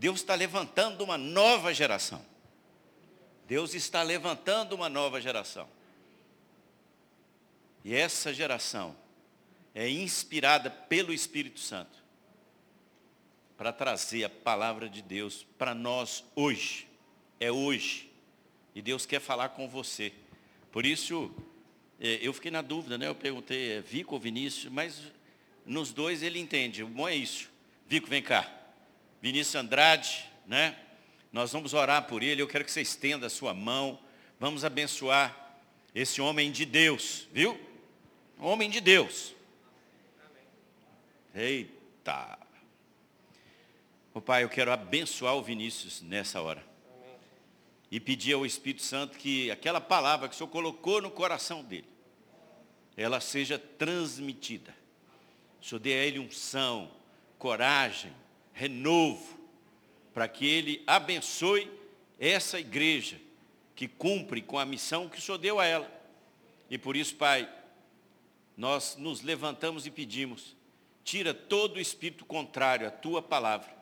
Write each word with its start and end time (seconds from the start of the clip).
Deus 0.00 0.20
está 0.20 0.34
levantando 0.34 1.04
uma 1.04 1.18
nova 1.18 1.74
geração. 1.74 2.24
Deus 3.46 3.74
está 3.74 4.02
levantando 4.02 4.74
uma 4.74 4.88
nova 4.88 5.20
geração. 5.20 5.68
E 7.84 7.94
essa 7.94 8.32
geração 8.32 8.96
é 9.74 9.86
inspirada 9.90 10.70
pelo 10.70 11.12
Espírito 11.12 11.60
Santo 11.60 12.02
para 13.58 13.74
trazer 13.74 14.24
a 14.24 14.30
palavra 14.30 14.88
de 14.88 15.02
Deus 15.02 15.46
para 15.58 15.74
nós 15.74 16.24
hoje. 16.34 16.88
É 17.38 17.52
hoje. 17.52 18.10
E 18.74 18.80
Deus 18.80 19.04
quer 19.04 19.20
falar 19.20 19.50
com 19.50 19.68
você. 19.68 20.14
Por 20.72 20.86
isso, 20.86 21.30
é, 22.00 22.20
eu 22.22 22.32
fiquei 22.32 22.50
na 22.50 22.62
dúvida, 22.62 22.96
né? 22.96 23.06
Eu 23.06 23.14
perguntei, 23.14 23.72
é 23.72 23.80
Vico 23.82 24.14
ou 24.14 24.20
Vinícius? 24.20 24.72
Mas 24.72 24.98
nos 25.66 25.92
dois 25.92 26.22
ele 26.22 26.38
entende. 26.38 26.82
O 26.82 26.88
bom 26.88 27.06
é 27.06 27.14
isso. 27.14 27.50
Vico, 27.86 28.08
vem 28.08 28.22
cá. 28.22 28.59
Vinícius 29.20 29.54
Andrade, 29.54 30.24
né? 30.46 30.76
Nós 31.32 31.52
vamos 31.52 31.74
orar 31.74 32.06
por 32.06 32.22
ele. 32.22 32.40
Eu 32.40 32.48
quero 32.48 32.64
que 32.64 32.72
você 32.72 32.80
estenda 32.80 33.26
a 33.26 33.30
sua 33.30 33.54
mão. 33.54 33.98
Vamos 34.38 34.64
abençoar 34.64 35.58
esse 35.94 36.20
homem 36.20 36.50
de 36.50 36.64
Deus, 36.64 37.28
viu? 37.32 37.60
Homem 38.38 38.70
de 38.70 38.80
Deus. 38.80 39.34
Eita. 41.34 42.38
O 44.12 44.20
Pai, 44.20 44.42
eu 44.42 44.48
quero 44.48 44.72
abençoar 44.72 45.36
o 45.36 45.42
Vinícius 45.42 46.00
nessa 46.00 46.40
hora. 46.40 46.64
E 47.90 48.00
pedir 48.00 48.32
ao 48.32 48.46
Espírito 48.46 48.82
Santo 48.82 49.18
que 49.18 49.50
aquela 49.50 49.80
palavra 49.80 50.28
que 50.28 50.34
o 50.34 50.38
Senhor 50.38 50.48
colocou 50.48 51.02
no 51.02 51.10
coração 51.10 51.62
dele, 51.62 51.88
ela 52.96 53.20
seja 53.20 53.58
transmitida. 53.58 54.74
O 55.60 55.64
Senhor 55.64 55.80
dê 55.80 55.92
a 55.92 56.04
ele 56.04 56.18
unção, 56.18 56.90
coragem, 57.38 58.12
renovo, 58.60 59.40
para 60.12 60.28
que 60.28 60.46
ele 60.46 60.82
abençoe 60.86 61.70
essa 62.18 62.60
igreja 62.60 63.18
que 63.74 63.88
cumpre 63.88 64.42
com 64.42 64.58
a 64.58 64.66
missão 64.66 65.08
que 65.08 65.18
o 65.18 65.22
Senhor 65.22 65.38
deu 65.38 65.58
a 65.58 65.64
ela. 65.64 65.90
E 66.68 66.76
por 66.76 66.94
isso, 66.94 67.14
Pai, 67.16 67.50
nós 68.54 68.96
nos 68.96 69.22
levantamos 69.22 69.86
e 69.86 69.90
pedimos, 69.90 70.54
tira 71.02 71.32
todo 71.32 71.76
o 71.76 71.80
espírito 71.80 72.26
contrário 72.26 72.86
à 72.86 72.90
tua 72.90 73.22
palavra. 73.22 73.74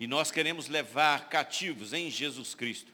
E 0.00 0.08
nós 0.08 0.32
queremos 0.32 0.66
levar 0.66 1.28
cativos 1.28 1.92
em 1.92 2.10
Jesus 2.10 2.56
Cristo 2.56 2.92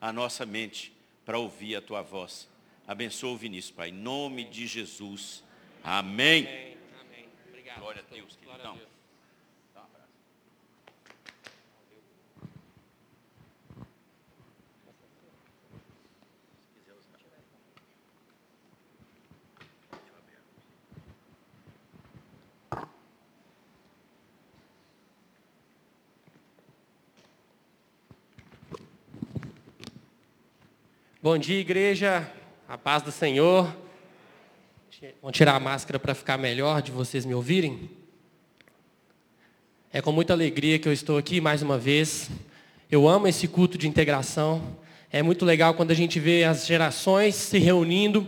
a 0.00 0.12
nossa 0.12 0.44
mente 0.44 0.92
para 1.24 1.38
ouvir 1.38 1.76
a 1.76 1.80
tua 1.80 2.02
voz. 2.02 2.48
Abençoa 2.88 3.30
o 3.30 3.36
Vinícius, 3.36 3.70
Pai, 3.70 3.90
em 3.90 3.92
nome 3.92 4.42
de 4.42 4.66
Jesus. 4.66 5.44
Amém. 5.84 6.44
Amém. 6.44 6.76
Amém. 7.00 7.28
Obrigado. 7.48 7.78
Glória 7.78 8.04
a 8.04 8.12
Deus. 8.12 8.36
Glória 8.42 8.68
a 8.68 8.72
Deus. 8.72 9.01
Bom 31.24 31.38
dia, 31.38 31.60
igreja. 31.60 32.28
A 32.68 32.76
paz 32.76 33.00
do 33.00 33.12
Senhor. 33.12 33.72
Vamos 35.22 35.36
tirar 35.36 35.54
a 35.54 35.60
máscara 35.60 35.96
para 35.96 36.16
ficar 36.16 36.36
melhor 36.36 36.82
de 36.82 36.90
vocês 36.90 37.24
me 37.24 37.32
ouvirem. 37.32 37.88
É 39.92 40.02
com 40.02 40.10
muita 40.10 40.32
alegria 40.32 40.80
que 40.80 40.88
eu 40.88 40.92
estou 40.92 41.16
aqui 41.16 41.40
mais 41.40 41.62
uma 41.62 41.78
vez. 41.78 42.28
Eu 42.90 43.06
amo 43.06 43.28
esse 43.28 43.46
culto 43.46 43.78
de 43.78 43.86
integração. 43.86 44.76
É 45.12 45.22
muito 45.22 45.44
legal 45.44 45.74
quando 45.74 45.92
a 45.92 45.94
gente 45.94 46.18
vê 46.18 46.42
as 46.42 46.66
gerações 46.66 47.36
se 47.36 47.56
reunindo 47.56 48.26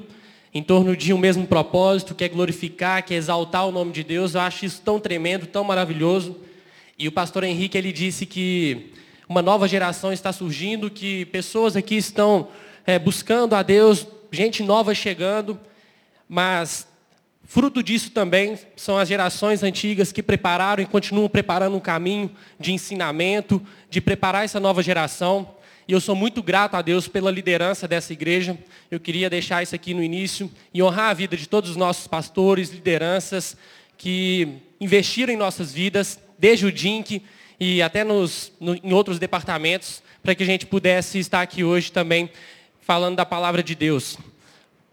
em 0.54 0.62
torno 0.62 0.96
de 0.96 1.12
um 1.12 1.18
mesmo 1.18 1.48
propósito, 1.48 2.14
que 2.14 2.22
é 2.22 2.28
glorificar, 2.28 3.04
que 3.04 3.12
é 3.12 3.16
exaltar 3.16 3.66
o 3.66 3.72
nome 3.72 3.90
de 3.90 4.04
Deus. 4.04 4.36
Eu 4.36 4.42
acho 4.42 4.66
isso 4.66 4.80
tão 4.82 5.00
tremendo, 5.00 5.48
tão 5.48 5.64
maravilhoso. 5.64 6.38
E 6.96 7.08
o 7.08 7.12
pastor 7.12 7.42
Henrique 7.42 7.76
ele 7.76 7.90
disse 7.90 8.24
que 8.24 8.92
uma 9.28 9.42
nova 9.42 9.66
geração 9.66 10.12
está 10.12 10.32
surgindo, 10.32 10.88
que 10.88 11.24
pessoas 11.24 11.74
aqui 11.74 11.96
estão 11.96 12.46
é, 12.86 12.98
buscando 12.98 13.54
a 13.54 13.62
Deus, 13.62 14.06
gente 14.30 14.62
nova 14.62 14.94
chegando, 14.94 15.58
mas 16.28 16.86
fruto 17.44 17.82
disso 17.82 18.10
também 18.10 18.58
são 18.76 18.98
as 18.98 19.08
gerações 19.08 19.62
antigas 19.62 20.12
que 20.12 20.22
prepararam 20.22 20.82
e 20.82 20.86
continuam 20.86 21.28
preparando 21.28 21.76
um 21.76 21.80
caminho 21.80 22.30
de 22.58 22.72
ensinamento, 22.72 23.62
de 23.88 24.00
preparar 24.00 24.44
essa 24.44 24.60
nova 24.60 24.82
geração. 24.82 25.54
E 25.86 25.92
eu 25.92 26.00
sou 26.00 26.16
muito 26.16 26.42
grato 26.42 26.74
a 26.74 26.82
Deus 26.82 27.06
pela 27.06 27.30
liderança 27.30 27.86
dessa 27.86 28.12
igreja. 28.12 28.58
Eu 28.90 28.98
queria 28.98 29.28
deixar 29.28 29.62
isso 29.62 29.74
aqui 29.74 29.92
no 29.92 30.02
início 30.02 30.50
e 30.72 30.82
honrar 30.82 31.10
a 31.10 31.14
vida 31.14 31.36
de 31.36 31.46
todos 31.46 31.70
os 31.70 31.76
nossos 31.76 32.06
pastores, 32.06 32.70
lideranças 32.70 33.56
que 33.96 34.60
investiram 34.80 35.32
em 35.32 35.36
nossas 35.36 35.72
vidas, 35.72 36.18
desde 36.38 36.66
o 36.66 36.72
DINC 36.72 37.22
e 37.60 37.80
até 37.80 38.02
nos, 38.02 38.52
no, 38.58 38.74
em 38.74 38.92
outros 38.92 39.18
departamentos, 39.18 40.02
para 40.22 40.34
que 40.34 40.42
a 40.42 40.46
gente 40.46 40.66
pudesse 40.66 41.18
estar 41.18 41.42
aqui 41.42 41.62
hoje 41.62 41.92
também 41.92 42.30
falando 42.84 43.16
da 43.16 43.24
palavra 43.24 43.62
de 43.62 43.74
Deus. 43.74 44.18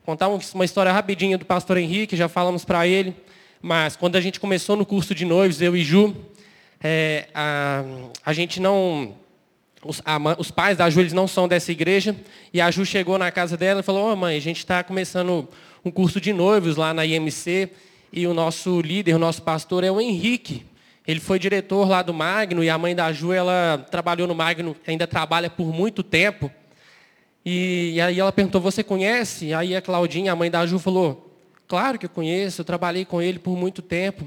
Contar 0.05 0.29
uma 0.29 0.65
história 0.65 0.91
rapidinha 0.91 1.37
do 1.37 1.45
pastor 1.45 1.77
Henrique, 1.77 2.15
já 2.15 2.29
falamos 2.29 2.63
para 2.63 2.87
ele, 2.87 3.13
mas 3.61 3.97
quando 3.97 4.15
a 4.15 4.21
gente 4.21 4.39
começou 4.39 4.77
no 4.77 4.85
curso 4.85 5.13
de 5.13 5.25
noivos, 5.25 5.61
eu 5.61 5.75
e 5.75 5.83
Ju, 5.83 6.15
é, 6.81 7.27
a, 7.35 7.83
a 8.25 8.33
gente 8.33 8.61
não. 8.61 9.13
Os, 9.83 10.01
a, 10.05 10.17
os, 10.37 10.51
pais 10.51 10.77
da 10.77 10.89
Ju 10.89 11.01
eles 11.01 11.11
não 11.11 11.27
são 11.27 11.47
dessa 11.47 11.71
igreja, 11.71 12.15
e 12.53 12.61
a 12.61 12.71
Ju 12.71 12.85
chegou 12.85 13.17
na 13.17 13.29
casa 13.29 13.57
dela 13.57 13.81
e 13.81 13.83
falou: 13.83 14.09
Ô 14.09 14.13
oh, 14.13 14.15
mãe, 14.15 14.37
a 14.37 14.41
gente 14.41 14.59
está 14.59 14.81
começando 14.83 15.47
um 15.83 15.91
curso 15.91 16.21
de 16.21 16.31
noivos 16.31 16.77
lá 16.77 16.93
na 16.93 17.05
IMC, 17.05 17.69
e 18.13 18.25
o 18.25 18.33
nosso 18.33 18.79
líder, 18.79 19.15
o 19.15 19.19
nosso 19.19 19.41
pastor 19.41 19.83
é 19.83 19.91
o 19.91 19.99
Henrique. 19.99 20.65
Ele 21.05 21.19
foi 21.19 21.37
diretor 21.37 21.89
lá 21.89 22.01
do 22.01 22.13
Magno, 22.13 22.63
e 22.63 22.69
a 22.69 22.77
mãe 22.77 22.95
da 22.95 23.11
Ju 23.11 23.33
ela 23.33 23.85
trabalhou 23.91 24.27
no 24.27 24.35
Magno, 24.35 24.77
ainda 24.87 25.05
trabalha 25.05 25.49
por 25.49 25.73
muito 25.73 26.01
tempo. 26.01 26.49
E, 27.45 27.93
e 27.95 28.01
aí 28.01 28.19
ela 28.19 28.31
perguntou, 28.31 28.61
você 28.61 28.83
conhece? 28.83 29.53
Aí 29.53 29.75
a 29.75 29.81
Claudinha, 29.81 30.31
a 30.31 30.35
mãe 30.35 30.51
da 30.51 30.65
Ju, 30.65 30.77
falou, 30.77 31.35
claro 31.67 31.97
que 31.97 32.05
eu 32.05 32.09
conheço, 32.09 32.61
eu 32.61 32.65
trabalhei 32.65 33.05
com 33.05 33.21
ele 33.21 33.39
por 33.39 33.57
muito 33.57 33.81
tempo. 33.81 34.25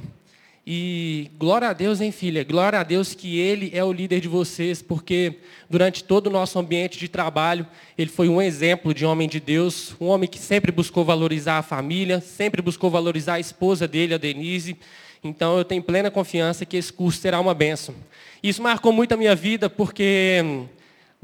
E 0.66 1.30
glória 1.38 1.68
a 1.68 1.74
Deus, 1.74 2.00
hein, 2.00 2.10
filha? 2.10 2.42
Glória 2.42 2.80
a 2.80 2.82
Deus 2.82 3.12
que 3.12 3.38
Ele 3.38 3.70
é 3.74 3.84
o 3.84 3.92
líder 3.92 4.20
de 4.20 4.28
vocês, 4.28 4.80
porque 4.80 5.40
durante 5.68 6.02
todo 6.02 6.28
o 6.28 6.30
nosso 6.30 6.58
ambiente 6.58 6.98
de 6.98 7.06
trabalho, 7.06 7.66
Ele 7.98 8.08
foi 8.08 8.30
um 8.30 8.40
exemplo 8.40 8.94
de 8.94 9.04
homem 9.04 9.28
de 9.28 9.38
Deus, 9.38 9.94
um 10.00 10.06
homem 10.06 10.26
que 10.26 10.38
sempre 10.38 10.72
buscou 10.72 11.04
valorizar 11.04 11.58
a 11.58 11.62
família, 11.62 12.18
sempre 12.18 12.62
buscou 12.62 12.90
valorizar 12.90 13.34
a 13.34 13.40
esposa 13.40 13.86
dele, 13.86 14.14
a 14.14 14.18
Denise. 14.18 14.78
Então 15.22 15.58
eu 15.58 15.66
tenho 15.66 15.82
plena 15.82 16.10
confiança 16.10 16.64
que 16.64 16.78
esse 16.78 16.90
curso 16.90 17.20
será 17.20 17.38
uma 17.40 17.52
bênção. 17.52 17.94
Isso 18.42 18.62
marcou 18.62 18.90
muito 18.90 19.12
a 19.12 19.18
minha 19.18 19.34
vida, 19.34 19.68
porque 19.68 20.64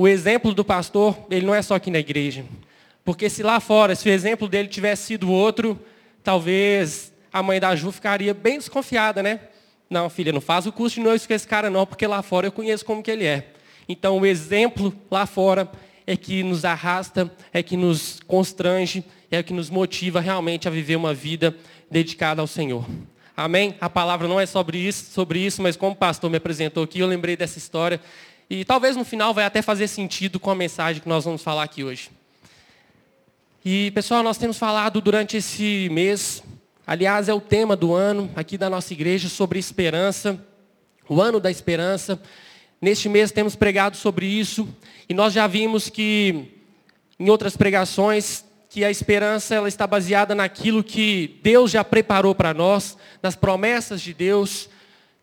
o 0.01 0.09
exemplo 0.09 0.55
do 0.55 0.65
pastor, 0.65 1.15
ele 1.31 1.45
não 1.45 1.55
é 1.55 1.61
só 1.61 1.75
aqui 1.75 1.91
na 1.91 1.99
igreja. 1.99 2.43
Porque 3.05 3.29
se 3.29 3.43
lá 3.43 3.61
fora, 3.61 3.95
se 3.95 4.09
o 4.09 4.11
exemplo 4.11 4.49
dele 4.49 4.67
tivesse 4.67 5.09
sido 5.09 5.31
outro, 5.31 5.79
talvez 6.25 7.13
a 7.31 7.43
mãe 7.43 7.61
da 7.61 7.77
Ju 7.77 7.93
ficaria 7.93 8.33
bem 8.33 8.57
desconfiada, 8.57 9.23
né? 9.23 9.41
Não, 9.91 10.09
filha, 10.09 10.33
não 10.33 10.41
faz 10.41 10.65
o 10.65 10.73
curso 10.73 10.95
de 10.95 11.03
noivos 11.03 11.27
com 11.27 11.35
esse 11.35 11.47
cara 11.47 11.69
não, 11.69 11.85
porque 11.85 12.07
lá 12.07 12.23
fora 12.23 12.47
eu 12.47 12.53
conheço 12.53 12.83
como 12.83 13.03
que 13.03 13.11
ele 13.11 13.27
é. 13.27 13.49
Então 13.87 14.19
o 14.19 14.25
exemplo 14.25 14.91
lá 15.11 15.27
fora 15.27 15.71
é 16.07 16.17
que 16.17 16.43
nos 16.43 16.65
arrasta, 16.65 17.31
é 17.53 17.63
que 17.63 17.77
nos 17.77 18.21
constrange, 18.27 19.05
é 19.31 19.43
que 19.43 19.53
nos 19.53 19.69
motiva 19.69 20.19
realmente 20.19 20.67
a 20.67 20.71
viver 20.71 20.97
uma 20.97 21.13
vida 21.13 21.55
dedicada 21.91 22.41
ao 22.41 22.47
Senhor. 22.47 22.87
Amém? 23.37 23.75
A 23.79 23.91
palavra 23.91 24.27
não 24.27 24.41
é 24.41 24.47
sobre 24.47 24.79
isso, 24.79 25.13
sobre 25.13 25.41
isso, 25.41 25.61
mas 25.61 25.77
como 25.77 25.93
o 25.93 25.97
pastor 25.97 26.31
me 26.31 26.39
apresentou 26.39 26.85
aqui, 26.85 27.01
eu 27.01 27.07
lembrei 27.07 27.37
dessa 27.37 27.59
história 27.59 28.01
e 28.51 28.65
talvez 28.65 28.97
no 28.97 29.05
final 29.05 29.33
vai 29.33 29.45
até 29.45 29.63
fazer 29.63 29.87
sentido 29.87 30.41
com 30.41 30.51
a 30.51 30.57
mensagem 30.57 31.01
que 31.01 31.09
nós 31.09 31.25
vamos 31.25 31.41
falar 31.41 31.63
aqui 31.63 31.85
hoje. 31.85 32.11
E 33.65 33.93
pessoal, 33.93 34.25
nós 34.25 34.39
temos 34.39 34.59
falado 34.59 35.01
durante 35.01 35.37
esse 35.37 35.89
mês, 35.93 36.43
aliás, 36.85 37.29
é 37.29 37.35
o 37.35 37.41
tema 37.41 37.77
do 37.77 37.95
ano 37.95 38.29
aqui 38.35 38.59
da 38.59 38.69
nossa 38.69 38.93
igreja 38.93 39.29
sobre 39.29 39.61
esperança, 39.61 40.45
o 41.09 41.23
ano 41.23 41.39
da 41.39 41.49
esperança. 41.49 42.21
Neste 42.83 43.09
mês 43.09 43.31
temos 43.31 43.55
pregado 43.55 43.97
sobre 43.97 44.27
isso 44.27 44.69
e 45.09 45.15
nós 45.15 45.33
já 45.33 45.47
vimos 45.47 45.89
que 45.89 46.49
em 47.21 47.31
outras 47.31 47.57
pregações 47.57 48.45
que 48.69 48.85
a 48.85 48.91
esperança 48.91 49.55
ela 49.55 49.69
está 49.69 49.87
baseada 49.87 50.35
naquilo 50.35 50.83
que 50.83 51.39
Deus 51.41 51.71
já 51.71 51.85
preparou 51.85 52.35
para 52.35 52.53
nós, 52.53 52.97
nas 53.23 53.37
promessas 53.37 54.01
de 54.01 54.13
Deus, 54.13 54.69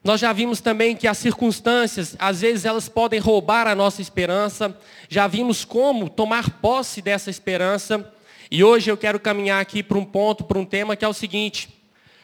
nós 0.08 0.20
já 0.20 0.34
vimos 0.34 0.60
também 0.60 0.96
que 0.96 1.08
as 1.08 1.20
circunstâncias, 1.20 2.16
às 2.18 2.42
vezes 2.42 2.66
elas 2.66 2.90
podem 2.90 3.20
roubar 3.20 3.68
a 3.68 3.76
nossa 3.76 4.02
esperança. 4.02 4.76
Já 5.08 5.28
vimos 5.28 5.64
como 5.64 6.10
tomar 6.10 6.50
posse 6.62 7.02
dessa 7.02 7.30
esperança. 7.30 8.12
E 8.50 8.64
hoje 8.64 8.90
eu 8.90 8.98
quero 8.98 9.20
caminhar 9.20 9.62
aqui 9.62 9.84
para 9.84 9.98
um 9.98 10.06
ponto, 10.06 10.44
para 10.44 10.58
um 10.58 10.66
tema 10.66 10.96
que 10.96 11.06
é 11.06 11.08
o 11.08 11.14
seguinte: 11.14 11.70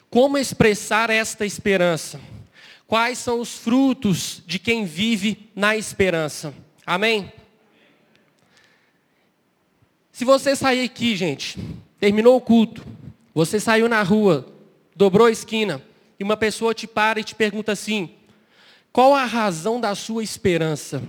como 0.09 0.37
expressar 0.37 1.11
esta 1.11 1.45
esperança? 1.45 2.19
quais 2.93 3.17
são 3.17 3.39
os 3.39 3.57
frutos 3.57 4.43
de 4.45 4.59
quem 4.59 4.85
vive 4.85 5.49
na 5.55 5.75
esperança. 5.75 6.53
Amém? 6.85 7.33
Se 10.11 10.23
você 10.23 10.55
sair 10.55 10.85
aqui, 10.85 11.15
gente, 11.15 11.57
terminou 11.99 12.35
o 12.35 12.41
culto, 12.41 12.85
você 13.33 13.59
saiu 13.59 13.89
na 13.89 14.03
rua, 14.03 14.45
dobrou 14.95 15.25
a 15.25 15.31
esquina, 15.31 15.81
e 16.19 16.23
uma 16.23 16.37
pessoa 16.37 16.73
te 16.73 16.87
para 16.87 17.19
e 17.19 17.23
te 17.23 17.35
pergunta 17.35 17.71
assim: 17.71 18.15
qual 18.91 19.13
a 19.13 19.25
razão 19.25 19.79
da 19.79 19.95
sua 19.95 20.23
esperança? 20.23 21.01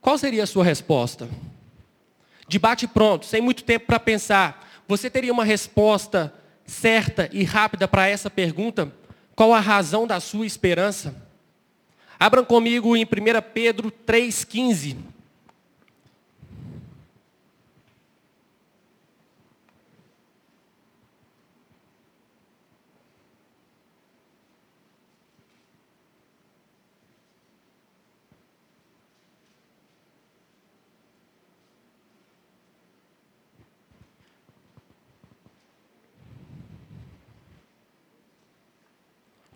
Qual 0.00 0.16
seria 0.16 0.44
a 0.44 0.46
sua 0.46 0.64
resposta? 0.64 1.28
Debate 2.48 2.86
pronto, 2.88 3.26
sem 3.26 3.40
muito 3.40 3.62
tempo 3.62 3.86
para 3.86 4.00
pensar. 4.00 4.66
Você 4.88 5.10
teria 5.10 5.32
uma 5.32 5.44
resposta 5.44 6.34
certa 6.64 7.28
e 7.32 7.44
rápida 7.44 7.86
para 7.86 8.08
essa 8.08 8.30
pergunta? 8.30 8.92
Qual 9.36 9.52
a 9.52 9.60
razão 9.60 10.06
da 10.06 10.18
sua 10.20 10.46
esperança? 10.46 11.14
Abram 12.18 12.44
comigo 12.44 12.96
em 12.96 13.04
1 13.04 13.06
Pedro 13.54 13.92
3,15. 14.06 14.96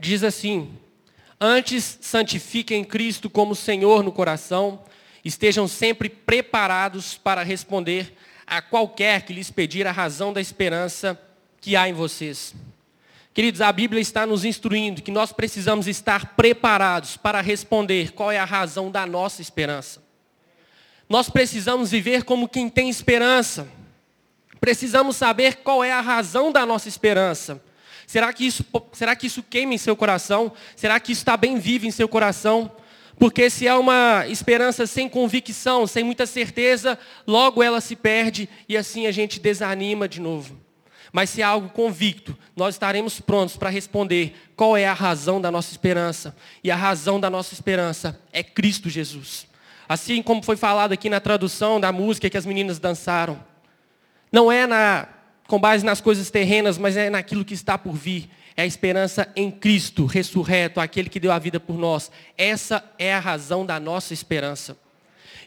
Diz 0.05 0.23
assim: 0.23 0.71
Antes 1.41 1.99
santifiquem 2.01 2.85
Cristo 2.85 3.29
como 3.29 3.55
Senhor 3.55 4.05
no 4.05 4.13
coração, 4.13 4.83
estejam 5.25 5.67
sempre 5.67 6.09
preparados 6.09 7.17
para 7.17 7.43
responder 7.43 8.15
a 8.47 8.61
qualquer 8.61 9.23
que 9.23 9.33
lhes 9.33 9.51
pedir 9.51 9.87
a 9.87 9.93
razão 9.93 10.33
da 10.33 10.41
esperança 10.41 11.19
que 11.61 11.75
há 11.75 11.89
em 11.89 11.93
vocês. 11.93 12.55
Queridos, 13.33 13.61
a 13.61 13.73
Bíblia 13.73 14.01
está 14.01 14.27
nos 14.27 14.45
instruindo 14.45 15.03
que 15.03 15.11
nós 15.11 15.33
precisamos 15.33 15.89
estar 15.89 16.37
preparados 16.37 17.17
para 17.17 17.41
responder 17.41 18.13
qual 18.13 18.31
é 18.31 18.39
a 18.39 18.45
razão 18.45 18.91
da 18.91 19.05
nossa 19.07 19.43
esperança. 19.43 20.05
Nós 21.09 21.29
precisamos 21.29 21.91
viver 21.91 22.23
como 22.23 22.49
quem 22.49 22.69
tem 22.69 22.89
esperança. 22.89 23.67
Precisamos 24.61 25.17
saber 25.17 25.57
qual 25.57 25.83
é 25.83 25.91
a 25.91 26.01
razão 26.01 26.53
da 26.53 26.65
nossa 26.65 26.89
esperança. 26.89 27.61
Será 28.07 28.33
que 28.33 28.47
isso, 28.47 28.65
será 28.93 29.17
que 29.17 29.27
isso 29.27 29.43
queima 29.43 29.75
em 29.75 29.79
seu 29.79 29.97
coração? 29.97 30.53
Será 30.77 30.99
que 31.01 31.13
isso 31.13 31.23
está 31.23 31.37
bem 31.37 31.59
vivo 31.59 31.87
em 31.87 31.91
seu 31.91 32.09
coração? 32.09 32.71
Porque 33.19 33.49
se 33.49 33.67
é 33.67 33.75
uma 33.75 34.25
esperança 34.29 34.87
sem 34.87 35.09
convicção, 35.09 35.87
sem 35.87 36.03
muita 36.03 36.27
certeza, 36.27 36.99
logo 37.27 37.63
ela 37.63 37.81
se 37.81 37.95
perde 37.95 38.49
e 38.69 38.77
assim 38.77 39.07
a 39.07 39.13
gente 39.13 39.39
desanima 39.39 40.09
de 40.09 40.21
novo. 40.21 40.59
Mas 41.13 41.31
se 41.31 41.43
é 41.43 41.45
algo 41.45 41.69
convicto, 41.69 42.37
nós 42.57 42.75
estaremos 42.75 43.21
prontos 43.21 43.57
para 43.57 43.71
responder 43.71 44.35
qual 44.57 44.77
é 44.77 44.85
a 44.85 44.93
razão 44.93 45.41
da 45.41 45.49
nossa 45.49 45.71
esperança. 45.71 46.35
E 46.63 46.73
a 46.73 46.77
razão 46.77 47.21
da 47.21 47.31
nossa 47.31 47.55
esperança 47.55 48.21
é 48.33 48.43
Cristo 48.43 48.91
Jesus. 48.91 49.47
Assim 49.89 50.21
como 50.21 50.43
foi 50.43 50.57
falado 50.57 50.91
aqui 50.91 51.09
na 51.09 51.21
tradução 51.21 51.79
da 51.79 51.93
música 51.93 52.29
que 52.29 52.37
as 52.37 52.45
meninas 52.45 52.81
dançaram. 52.81 53.39
Não 54.33 54.51
é 54.51 54.67
na 54.67 55.07
com 55.47 55.59
base 55.59 55.85
nas 55.85 56.01
coisas 56.01 56.31
terrenas, 56.31 56.79
mas 56.79 56.97
é 56.97 57.11
naquilo 57.11 57.45
que 57.45 57.55
está 57.55 57.77
por 57.77 57.95
vir. 57.95 58.29
É 58.57 58.63
a 58.63 58.67
esperança 58.67 59.29
em 59.35 59.51
Cristo, 59.51 60.07
ressurreto, 60.07 60.81
aquele 60.81 61.09
que 61.09 61.19
deu 61.19 61.33
a 61.33 61.39
vida 61.39 61.59
por 61.59 61.77
nós. 61.77 62.11
Essa 62.39 62.85
é 62.99 63.13
a 63.13 63.19
razão 63.19 63.67
da 63.67 63.81
nossa 63.81 64.15
esperança. 64.15 64.77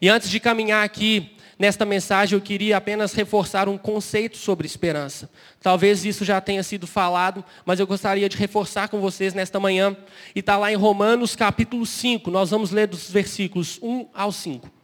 E 0.02 0.10
antes 0.10 0.30
de 0.30 0.40
caminhar 0.40 0.84
aqui 0.84 1.36
nesta 1.58 1.86
mensagem, 1.86 2.36
eu 2.38 2.42
queria 2.42 2.78
apenas 2.78 3.14
reforçar 3.14 3.68
um 3.68 3.78
conceito 3.78 4.38
sobre 4.38 4.68
esperança. 4.68 5.30
Talvez 5.62 6.06
isso 6.06 6.24
já 6.24 6.40
tenha 6.40 6.62
sido 6.62 6.86
falado, 6.86 7.44
mas 7.66 7.80
eu 7.80 7.88
gostaria 7.88 8.30
de 8.30 8.38
reforçar 8.38 8.90
com 8.90 9.00
vocês 9.00 9.34
nesta 9.34 9.60
manhã. 9.60 9.96
E 10.36 10.40
está 10.40 10.58
lá 10.58 10.72
em 10.72 10.76
Romanos 10.76 11.36
capítulo 11.36 11.86
5. 11.86 12.30
Nós 12.30 12.52
vamos 12.52 12.72
ler 12.72 12.88
dos 12.88 13.10
versículos 13.10 13.80
1 13.82 14.08
ao 14.14 14.32
5. 14.32 14.77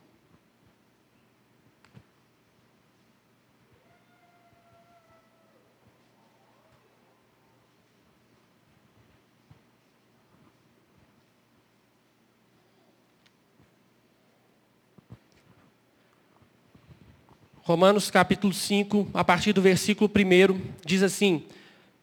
Romanos 17.66 18.12
capítulo 18.12 18.54
5, 18.54 19.08
a 19.14 19.24
partir 19.24 19.54
do 19.54 19.62
versículo 19.62 20.12
1, 20.14 20.60
diz 20.86 21.02
assim: 21.02 21.44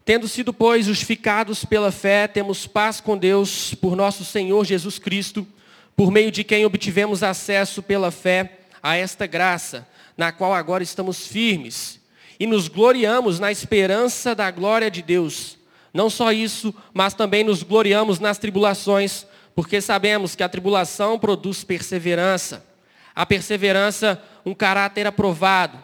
Tendo 0.07 0.27
sido, 0.27 0.55
pois, 0.55 0.87
justificados 0.87 1.67
pela 1.67 1.93
fé, 1.93 2.27
temos 2.27 2.67
paz 2.67 2.99
com 2.99 3.15
Deus 3.15 3.75
por 3.75 3.95
nosso 3.95 4.25
Senhor 4.25 4.65
Jesus 4.65 4.99
Cristo, 4.99 5.47
por 5.95 6.11
meio 6.11 6.31
de 6.31 6.45
quem 6.45 6.65
obtivemos 6.65 7.23
acesso 7.23 7.83
pela 7.83 8.11
fé 8.11 8.61
a 8.83 8.97
esta 8.97 9.27
graça, 9.27 9.87
na 10.17 10.33
qual 10.33 10.55
agora 10.55 10.83
estamos 10.83 11.27
firmes, 11.27 12.01
e 12.39 12.47
nos 12.47 12.67
gloriamos 12.67 13.39
na 13.39 13.53
esperança 13.53 14.35
da 14.35 14.51
glória 14.51 14.91
de 14.91 15.03
Deus. 15.03 15.59
Não 15.93 16.09
só 16.09 16.33
isso, 16.33 16.75
mas 16.95 17.13
também 17.13 17.45
nos 17.45 17.63
gloriamos 17.63 18.19
nas 18.19 18.39
tribulações, 18.39 19.27
porque 19.55 19.83
sabemos 19.83 20.35
que 20.35 20.43
a 20.43 20.49
tribulação 20.49 21.19
produz 21.19 21.65
perseverança. 21.65 22.69
A 23.15 23.27
perseverança, 23.27 24.23
um 24.45 24.55
caráter 24.55 25.07
aprovado. 25.07 25.79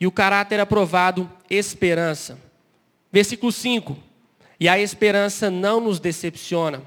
E 0.00 0.06
o 0.06 0.12
caráter 0.12 0.60
aprovado, 0.60 1.30
esperança. 1.50 2.38
Versículo 3.12 3.50
5. 3.50 3.96
E 4.60 4.68
a 4.68 4.78
esperança 4.78 5.50
não 5.50 5.80
nos 5.80 6.00
decepciona, 6.00 6.82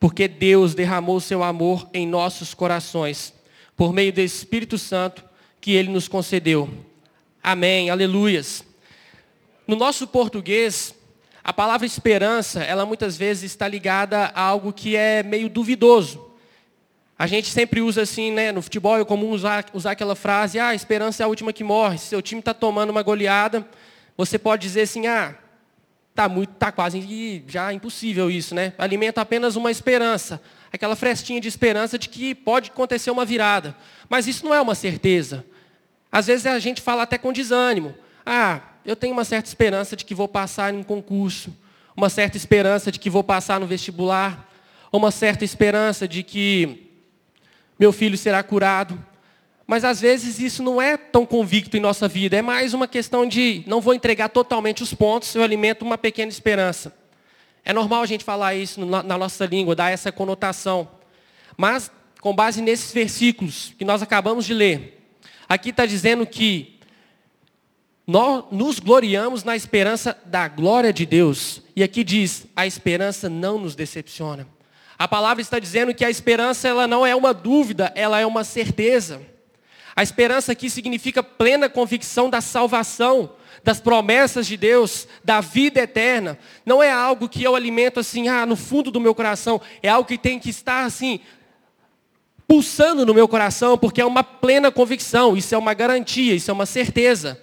porque 0.00 0.26
Deus 0.26 0.74
derramou 0.74 1.20
seu 1.20 1.42
amor 1.42 1.88
em 1.94 2.06
nossos 2.06 2.54
corações, 2.54 3.32
por 3.76 3.92
meio 3.92 4.12
do 4.12 4.20
Espírito 4.20 4.76
Santo 4.76 5.24
que 5.60 5.72
ele 5.72 5.90
nos 5.90 6.08
concedeu. 6.08 6.68
Amém. 7.42 7.88
Aleluias. 7.88 8.64
No 9.66 9.76
nosso 9.76 10.06
português, 10.06 10.94
a 11.42 11.52
palavra 11.52 11.86
esperança, 11.86 12.62
ela 12.62 12.84
muitas 12.84 13.16
vezes 13.16 13.44
está 13.50 13.68
ligada 13.68 14.32
a 14.34 14.42
algo 14.42 14.72
que 14.72 14.96
é 14.96 15.22
meio 15.22 15.48
duvidoso. 15.48 16.33
A 17.24 17.26
gente 17.26 17.50
sempre 17.50 17.80
usa 17.80 18.02
assim, 18.02 18.30
né? 18.30 18.52
No 18.52 18.60
futebol 18.60 19.00
é 19.00 19.02
comum 19.02 19.30
usar, 19.30 19.64
usar 19.72 19.92
aquela 19.92 20.14
frase, 20.14 20.58
ah, 20.58 20.68
a 20.68 20.74
esperança 20.74 21.22
é 21.22 21.24
a 21.24 21.26
última 21.26 21.54
que 21.54 21.64
morre. 21.64 21.96
Se 21.96 22.08
seu 22.08 22.20
time 22.20 22.40
está 22.40 22.52
tomando 22.52 22.90
uma 22.90 23.02
goleada, 23.02 23.66
você 24.14 24.38
pode 24.38 24.60
dizer 24.60 24.82
assim, 24.82 25.06
ah, 25.06 25.34
tá 26.14 26.28
muito, 26.28 26.52
tá 26.52 26.70
quase 26.70 27.42
já 27.48 27.72
impossível 27.72 28.30
isso, 28.30 28.54
né? 28.54 28.74
Alimenta 28.76 29.22
apenas 29.22 29.56
uma 29.56 29.70
esperança, 29.70 30.38
aquela 30.70 30.94
frestinha 30.94 31.40
de 31.40 31.48
esperança 31.48 31.98
de 31.98 32.10
que 32.10 32.34
pode 32.34 32.68
acontecer 32.68 33.10
uma 33.10 33.24
virada. 33.24 33.74
Mas 34.06 34.26
isso 34.26 34.44
não 34.44 34.52
é 34.52 34.60
uma 34.60 34.74
certeza. 34.74 35.46
Às 36.12 36.26
vezes 36.26 36.44
a 36.44 36.58
gente 36.58 36.82
fala 36.82 37.04
até 37.04 37.16
com 37.16 37.32
desânimo. 37.32 37.94
Ah, 38.26 38.60
eu 38.84 38.94
tenho 38.94 39.14
uma 39.14 39.24
certa 39.24 39.48
esperança 39.48 39.96
de 39.96 40.04
que 40.04 40.14
vou 40.14 40.28
passar 40.28 40.74
em 40.74 40.76
um 40.76 40.82
concurso, 40.82 41.56
uma 41.96 42.10
certa 42.10 42.36
esperança 42.36 42.92
de 42.92 42.98
que 42.98 43.08
vou 43.08 43.24
passar 43.24 43.58
no 43.58 43.66
vestibular, 43.66 44.46
uma 44.92 45.10
certa 45.10 45.42
esperança 45.42 46.06
de 46.06 46.22
que 46.22 46.83
meu 47.78 47.92
filho 47.92 48.16
será 48.16 48.42
curado. 48.42 48.98
Mas 49.66 49.84
às 49.84 50.00
vezes 50.00 50.38
isso 50.38 50.62
não 50.62 50.80
é 50.80 50.96
tão 50.96 51.24
convicto 51.24 51.76
em 51.76 51.80
nossa 51.80 52.06
vida, 52.06 52.36
é 52.36 52.42
mais 52.42 52.74
uma 52.74 52.86
questão 52.86 53.26
de 53.26 53.62
não 53.66 53.80
vou 53.80 53.94
entregar 53.94 54.28
totalmente 54.28 54.82
os 54.82 54.92
pontos, 54.92 55.34
eu 55.34 55.42
alimento 55.42 55.82
uma 55.82 55.96
pequena 55.96 56.30
esperança. 56.30 56.94
É 57.64 57.72
normal 57.72 58.02
a 58.02 58.06
gente 58.06 58.24
falar 58.24 58.54
isso 58.54 58.84
na 58.84 59.16
nossa 59.16 59.46
língua, 59.46 59.74
dar 59.74 59.90
essa 59.90 60.12
conotação. 60.12 60.86
Mas, 61.56 61.90
com 62.20 62.34
base 62.34 62.60
nesses 62.60 62.92
versículos 62.92 63.72
que 63.78 63.86
nós 63.86 64.02
acabamos 64.02 64.44
de 64.44 64.52
ler, 64.52 65.02
aqui 65.48 65.70
está 65.70 65.86
dizendo 65.86 66.26
que 66.26 66.78
nós 68.06 68.44
nos 68.50 68.78
gloriamos 68.78 69.44
na 69.44 69.56
esperança 69.56 70.14
da 70.26 70.46
glória 70.46 70.92
de 70.92 71.06
Deus. 71.06 71.62
E 71.74 71.82
aqui 71.82 72.04
diz, 72.04 72.46
a 72.54 72.66
esperança 72.66 73.30
não 73.30 73.58
nos 73.58 73.74
decepciona. 73.74 74.46
A 74.98 75.08
palavra 75.08 75.42
está 75.42 75.58
dizendo 75.58 75.94
que 75.94 76.04
a 76.04 76.10
esperança 76.10 76.68
ela 76.68 76.86
não 76.86 77.04
é 77.04 77.14
uma 77.14 77.34
dúvida, 77.34 77.92
ela 77.94 78.20
é 78.20 78.26
uma 78.26 78.44
certeza. 78.44 79.20
A 79.96 80.02
esperança 80.02 80.52
aqui 80.52 80.68
significa 80.68 81.22
plena 81.22 81.68
convicção 81.68 82.28
da 82.28 82.40
salvação, 82.40 83.30
das 83.62 83.80
promessas 83.80 84.46
de 84.46 84.56
Deus, 84.56 85.06
da 85.22 85.40
vida 85.40 85.80
eterna. 85.80 86.38
Não 86.66 86.82
é 86.82 86.90
algo 86.90 87.28
que 87.28 87.42
eu 87.42 87.54
alimento 87.54 88.00
assim, 88.00 88.28
ah, 88.28 88.44
no 88.44 88.56
fundo 88.56 88.90
do 88.90 89.00
meu 89.00 89.14
coração. 89.14 89.60
É 89.82 89.88
algo 89.88 90.06
que 90.06 90.18
tem 90.18 90.38
que 90.38 90.50
estar 90.50 90.84
assim, 90.84 91.20
pulsando 92.46 93.06
no 93.06 93.14
meu 93.14 93.26
coração, 93.28 93.78
porque 93.78 94.00
é 94.00 94.04
uma 94.04 94.22
plena 94.22 94.70
convicção. 94.70 95.36
Isso 95.36 95.54
é 95.54 95.58
uma 95.58 95.74
garantia, 95.74 96.34
isso 96.34 96.50
é 96.50 96.54
uma 96.54 96.66
certeza. 96.66 97.40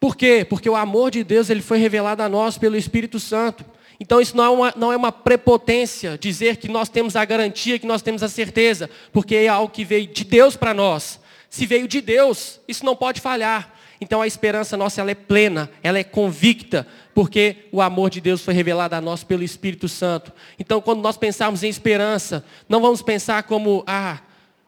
Por 0.00 0.16
quê? 0.16 0.46
Porque 0.48 0.68
o 0.68 0.76
amor 0.76 1.10
de 1.10 1.22
Deus 1.22 1.50
ele 1.50 1.62
foi 1.62 1.78
revelado 1.78 2.22
a 2.22 2.28
nós 2.28 2.58
pelo 2.58 2.76
Espírito 2.76 3.20
Santo. 3.20 3.64
Então 3.98 4.20
isso 4.20 4.36
não 4.36 4.44
é, 4.44 4.50
uma, 4.50 4.74
não 4.76 4.92
é 4.92 4.96
uma 4.96 5.10
prepotência 5.10 6.18
dizer 6.18 6.56
que 6.56 6.68
nós 6.68 6.88
temos 6.88 7.16
a 7.16 7.24
garantia, 7.24 7.78
que 7.78 7.86
nós 7.86 8.02
temos 8.02 8.22
a 8.22 8.28
certeza, 8.28 8.90
porque 9.12 9.34
é 9.34 9.48
algo 9.48 9.72
que 9.72 9.84
veio 9.84 10.06
de 10.06 10.24
Deus 10.24 10.56
para 10.56 10.74
nós. 10.74 11.18
Se 11.48 11.64
veio 11.64 11.88
de 11.88 12.00
Deus, 12.00 12.60
isso 12.68 12.84
não 12.84 12.94
pode 12.94 13.20
falhar. 13.20 13.72
Então 14.00 14.20
a 14.20 14.26
esperança 14.26 14.76
nossa 14.76 15.00
ela 15.00 15.10
é 15.10 15.14
plena, 15.14 15.70
ela 15.82 15.98
é 15.98 16.04
convicta, 16.04 16.86
porque 17.14 17.68
o 17.72 17.80
amor 17.80 18.10
de 18.10 18.20
Deus 18.20 18.42
foi 18.42 18.52
revelado 18.52 18.94
a 18.94 19.00
nós 19.00 19.24
pelo 19.24 19.42
Espírito 19.42 19.88
Santo. 19.88 20.32
Então 20.58 20.82
quando 20.82 21.00
nós 21.00 21.16
pensarmos 21.16 21.62
em 21.62 21.68
esperança, 21.68 22.44
não 22.68 22.82
vamos 22.82 23.00
pensar 23.00 23.44
como 23.44 23.82
ah, 23.86 24.20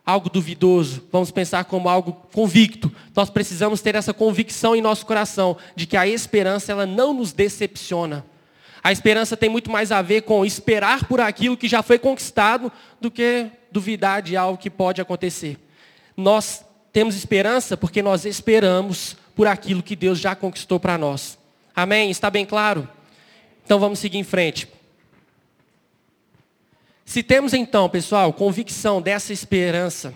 algo 0.06 0.30
duvidoso, 0.30 1.04
vamos 1.12 1.30
pensar 1.30 1.64
como 1.64 1.90
algo 1.90 2.12
convicto. 2.32 2.90
Nós 3.14 3.28
precisamos 3.28 3.82
ter 3.82 3.94
essa 3.94 4.14
convicção 4.14 4.74
em 4.74 4.80
nosso 4.80 5.04
coração 5.04 5.58
de 5.76 5.86
que 5.86 5.98
a 5.98 6.06
esperança 6.06 6.72
ela 6.72 6.86
não 6.86 7.12
nos 7.12 7.32
decepciona. 7.32 8.24
A 8.82 8.92
esperança 8.92 9.36
tem 9.36 9.48
muito 9.48 9.70
mais 9.70 9.90
a 9.90 10.00
ver 10.02 10.22
com 10.22 10.44
esperar 10.44 11.04
por 11.06 11.20
aquilo 11.20 11.56
que 11.56 11.68
já 11.68 11.82
foi 11.82 11.98
conquistado 11.98 12.72
do 13.00 13.10
que 13.10 13.50
duvidar 13.70 14.22
de 14.22 14.36
algo 14.36 14.58
que 14.58 14.70
pode 14.70 15.00
acontecer. 15.00 15.58
Nós 16.16 16.64
temos 16.92 17.14
esperança 17.14 17.76
porque 17.76 18.02
nós 18.02 18.24
esperamos 18.24 19.16
por 19.34 19.46
aquilo 19.46 19.82
que 19.82 19.94
Deus 19.94 20.18
já 20.18 20.34
conquistou 20.34 20.80
para 20.80 20.98
nós. 20.98 21.38
Amém? 21.74 22.10
Está 22.10 22.30
bem 22.30 22.44
claro? 22.44 22.88
Então 23.64 23.78
vamos 23.78 23.98
seguir 23.98 24.18
em 24.18 24.24
frente. 24.24 24.68
Se 27.04 27.22
temos 27.22 27.54
então, 27.54 27.88
pessoal, 27.88 28.32
convicção 28.32 29.00
dessa 29.00 29.32
esperança, 29.32 30.12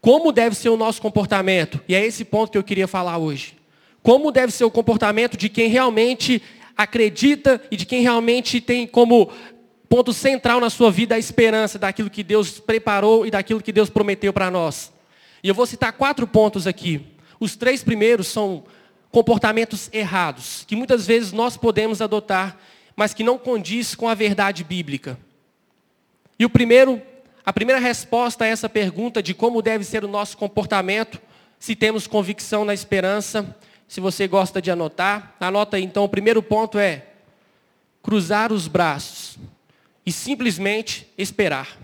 como 0.00 0.30
deve 0.30 0.54
ser 0.54 0.68
o 0.68 0.76
nosso 0.76 1.00
comportamento? 1.02 1.80
E 1.88 1.94
é 1.94 2.04
esse 2.04 2.24
ponto 2.24 2.52
que 2.52 2.58
eu 2.58 2.62
queria 2.62 2.86
falar 2.86 3.18
hoje. 3.18 3.56
Como 4.02 4.30
deve 4.30 4.52
ser 4.52 4.64
o 4.64 4.70
comportamento 4.70 5.36
de 5.36 5.48
quem 5.48 5.68
realmente 5.68 6.40
acredita 6.78 7.60
e 7.72 7.76
de 7.76 7.84
quem 7.84 8.02
realmente 8.02 8.60
tem 8.60 8.86
como 8.86 9.32
ponto 9.88 10.12
central 10.12 10.60
na 10.60 10.70
sua 10.70 10.92
vida 10.92 11.16
a 11.16 11.18
esperança 11.18 11.76
daquilo 11.76 12.08
que 12.08 12.22
Deus 12.22 12.60
preparou 12.60 13.26
e 13.26 13.32
daquilo 13.32 13.60
que 13.60 13.72
Deus 13.72 13.90
prometeu 13.90 14.32
para 14.32 14.48
nós. 14.48 14.92
E 15.42 15.48
eu 15.48 15.54
vou 15.54 15.66
citar 15.66 15.92
quatro 15.94 16.24
pontos 16.24 16.68
aqui. 16.68 17.04
Os 17.40 17.56
três 17.56 17.82
primeiros 17.82 18.28
são 18.28 18.62
comportamentos 19.10 19.90
errados, 19.92 20.64
que 20.68 20.76
muitas 20.76 21.04
vezes 21.04 21.32
nós 21.32 21.56
podemos 21.56 22.00
adotar, 22.00 22.56
mas 22.94 23.12
que 23.12 23.24
não 23.24 23.38
condiz 23.38 23.96
com 23.96 24.08
a 24.08 24.14
verdade 24.14 24.62
bíblica. 24.62 25.18
E 26.38 26.44
o 26.44 26.50
primeiro, 26.50 27.02
a 27.44 27.52
primeira 27.52 27.80
resposta 27.80 28.44
a 28.44 28.46
essa 28.46 28.68
pergunta 28.68 29.20
de 29.20 29.34
como 29.34 29.62
deve 29.62 29.82
ser 29.82 30.04
o 30.04 30.08
nosso 30.08 30.36
comportamento, 30.36 31.20
se 31.58 31.74
temos 31.74 32.06
convicção 32.06 32.64
na 32.64 32.74
esperança, 32.74 33.56
se 33.88 34.00
você 34.00 34.28
gosta 34.28 34.60
de 34.60 34.70
anotar, 34.70 35.34
anota 35.40 35.78
aí, 35.78 35.82
então, 35.82 36.04
o 36.04 36.08
primeiro 36.08 36.42
ponto 36.42 36.78
é 36.78 37.06
cruzar 38.02 38.52
os 38.52 38.68
braços 38.68 39.38
e 40.04 40.12
simplesmente 40.12 41.08
esperar. 41.16 41.78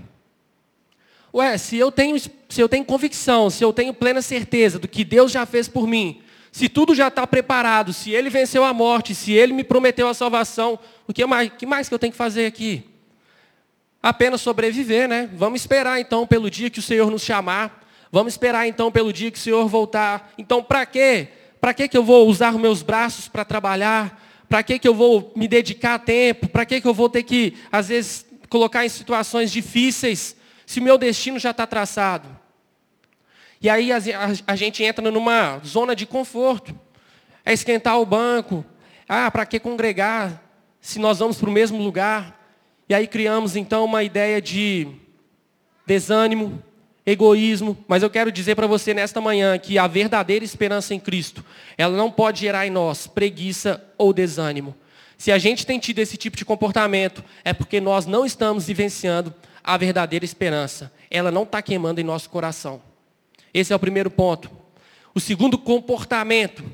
Ué, 1.32 1.56
se 1.58 1.76
eu 1.76 1.90
tenho, 1.90 2.16
se 2.20 2.60
eu 2.60 2.68
tenho 2.68 2.84
convicção, 2.84 3.50
se 3.50 3.64
eu 3.64 3.72
tenho 3.72 3.92
plena 3.92 4.22
certeza 4.22 4.78
do 4.78 4.86
que 4.86 5.02
Deus 5.02 5.32
já 5.32 5.44
fez 5.46 5.66
por 5.66 5.86
mim, 5.86 6.20
se 6.52 6.68
tudo 6.68 6.94
já 6.94 7.08
está 7.08 7.26
preparado, 7.26 7.92
se 7.92 8.12
Ele 8.12 8.30
venceu 8.30 8.62
a 8.62 8.72
morte, 8.72 9.14
se 9.14 9.32
Ele 9.32 9.52
me 9.52 9.64
prometeu 9.64 10.06
a 10.06 10.14
salvação, 10.14 10.78
o 11.08 11.12
que 11.12 11.26
mais, 11.26 11.50
que 11.58 11.66
mais 11.66 11.88
que 11.88 11.94
eu 11.94 11.98
tenho 11.98 12.12
que 12.12 12.16
fazer 12.16 12.46
aqui? 12.46 12.84
Apenas 14.00 14.42
sobreviver, 14.42 15.08
né? 15.08 15.28
Vamos 15.32 15.62
esperar 15.62 15.98
então 15.98 16.26
pelo 16.26 16.50
dia 16.50 16.70
que 16.70 16.78
o 16.78 16.82
Senhor 16.82 17.10
nos 17.10 17.22
chamar. 17.22 17.82
Vamos 18.12 18.34
esperar 18.34 18.68
então 18.68 18.92
pelo 18.92 19.12
dia 19.12 19.30
que 19.30 19.38
o 19.38 19.40
Senhor 19.40 19.66
voltar. 19.66 20.32
Então, 20.38 20.62
para 20.62 20.86
quê? 20.86 21.28
Para 21.64 21.72
que, 21.72 21.88
que 21.88 21.96
eu 21.96 22.04
vou 22.04 22.28
usar 22.28 22.52
meus 22.58 22.82
braços 22.82 23.26
para 23.26 23.42
trabalhar? 23.42 24.22
Para 24.50 24.62
que, 24.62 24.78
que 24.78 24.86
eu 24.86 24.94
vou 24.94 25.32
me 25.34 25.48
dedicar 25.48 25.94
a 25.94 25.98
tempo? 25.98 26.46
Para 26.46 26.66
que, 26.66 26.78
que 26.78 26.86
eu 26.86 26.92
vou 26.92 27.08
ter 27.08 27.22
que, 27.22 27.56
às 27.72 27.88
vezes, 27.88 28.26
colocar 28.50 28.84
em 28.84 28.88
situações 28.90 29.50
difíceis, 29.50 30.36
se 30.66 30.78
meu 30.78 30.98
destino 30.98 31.38
já 31.38 31.52
está 31.52 31.66
traçado? 31.66 32.28
E 33.62 33.70
aí 33.70 33.90
a, 33.90 33.96
a 34.46 34.54
gente 34.54 34.84
entra 34.84 35.10
numa 35.10 35.58
zona 35.64 35.96
de 35.96 36.04
conforto. 36.04 36.78
É 37.42 37.54
esquentar 37.54 37.98
o 37.98 38.04
banco. 38.04 38.62
Ah, 39.08 39.30
para 39.30 39.46
que 39.46 39.58
congregar 39.58 40.42
se 40.82 40.98
nós 40.98 41.20
vamos 41.20 41.38
para 41.38 41.48
o 41.48 41.52
mesmo 41.52 41.82
lugar? 41.82 42.46
E 42.86 42.94
aí 42.94 43.06
criamos 43.06 43.56
então 43.56 43.86
uma 43.86 44.04
ideia 44.04 44.38
de 44.38 44.86
desânimo, 45.86 46.62
egoísmo, 47.06 47.76
mas 47.86 48.02
eu 48.02 48.10
quero 48.10 48.32
dizer 48.32 48.54
para 48.54 48.66
você 48.66 48.94
nesta 48.94 49.20
manhã 49.20 49.58
que 49.58 49.78
a 49.78 49.86
verdadeira 49.86 50.44
esperança 50.44 50.94
em 50.94 51.00
Cristo, 51.00 51.44
ela 51.76 51.96
não 51.96 52.10
pode 52.10 52.40
gerar 52.40 52.66
em 52.66 52.70
nós 52.70 53.06
preguiça 53.06 53.82
ou 53.98 54.12
desânimo. 54.12 54.74
Se 55.18 55.30
a 55.30 55.38
gente 55.38 55.66
tem 55.66 55.78
tido 55.78 55.98
esse 55.98 56.16
tipo 56.16 56.36
de 56.36 56.44
comportamento, 56.44 57.22
é 57.44 57.52
porque 57.52 57.80
nós 57.80 58.06
não 58.06 58.24
estamos 58.26 58.66
vivenciando 58.66 59.34
a 59.62 59.76
verdadeira 59.76 60.24
esperança. 60.24 60.92
Ela 61.10 61.30
não 61.30 61.44
está 61.44 61.62
queimando 61.62 62.00
em 62.00 62.04
nosso 62.04 62.28
coração. 62.28 62.82
Esse 63.52 63.72
é 63.72 63.76
o 63.76 63.78
primeiro 63.78 64.10
ponto. 64.10 64.50
O 65.14 65.20
segundo 65.20 65.56
comportamento, 65.56 66.64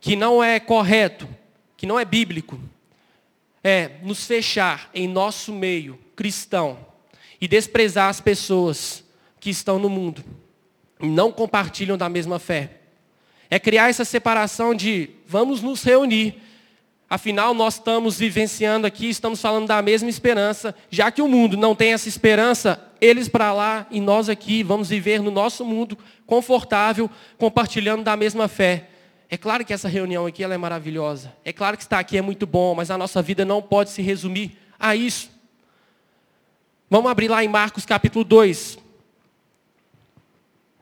que 0.00 0.14
não 0.14 0.44
é 0.44 0.60
correto, 0.60 1.28
que 1.76 1.86
não 1.86 1.98
é 1.98 2.04
bíblico, 2.04 2.60
é 3.64 3.92
nos 4.02 4.26
fechar 4.26 4.90
em 4.94 5.08
nosso 5.08 5.52
meio 5.52 5.98
cristão 6.14 6.78
e 7.40 7.48
desprezar 7.48 8.08
as 8.08 8.20
pessoas 8.20 9.02
que 9.48 9.52
estão 9.52 9.78
no 9.78 9.88
mundo 9.88 10.22
não 11.00 11.32
compartilham 11.32 11.96
da 11.96 12.06
mesma 12.06 12.38
fé. 12.38 12.72
É 13.48 13.58
criar 13.58 13.88
essa 13.88 14.04
separação 14.04 14.74
de 14.74 15.08
vamos 15.26 15.62
nos 15.62 15.82
reunir. 15.82 16.42
Afinal, 17.08 17.54
nós 17.54 17.74
estamos 17.74 18.18
vivenciando 18.18 18.86
aqui, 18.86 19.08
estamos 19.08 19.40
falando 19.40 19.66
da 19.66 19.80
mesma 19.80 20.10
esperança. 20.10 20.74
Já 20.90 21.10
que 21.10 21.22
o 21.22 21.28
mundo 21.28 21.56
não 21.56 21.74
tem 21.74 21.94
essa 21.94 22.10
esperança, 22.10 22.78
eles 23.00 23.26
para 23.26 23.50
lá 23.54 23.86
e 23.90 24.02
nós 24.02 24.28
aqui 24.28 24.62
vamos 24.62 24.90
viver 24.90 25.22
no 25.22 25.30
nosso 25.30 25.64
mundo 25.64 25.96
confortável, 26.26 27.08
compartilhando 27.38 28.02
da 28.02 28.16
mesma 28.18 28.48
fé. 28.48 28.88
É 29.30 29.38
claro 29.38 29.64
que 29.64 29.72
essa 29.72 29.88
reunião 29.88 30.26
aqui 30.26 30.44
ela 30.44 30.52
é 30.52 30.58
maravilhosa. 30.58 31.32
É 31.42 31.54
claro 31.54 31.78
que 31.78 31.84
estar 31.84 32.00
aqui 32.00 32.18
é 32.18 32.22
muito 32.22 32.46
bom, 32.46 32.74
mas 32.74 32.90
a 32.90 32.98
nossa 32.98 33.22
vida 33.22 33.46
não 33.46 33.62
pode 33.62 33.88
se 33.88 34.02
resumir 34.02 34.58
a 34.78 34.94
isso. 34.94 35.30
Vamos 36.90 37.10
abrir 37.10 37.28
lá 37.28 37.42
em 37.42 37.48
Marcos 37.48 37.86
capítulo 37.86 38.26
2. 38.26 38.87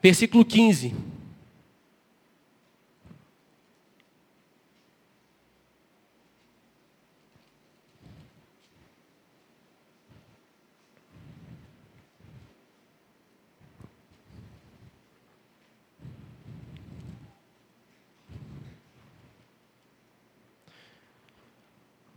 Versículo 0.01 0.45
15. 0.45 0.93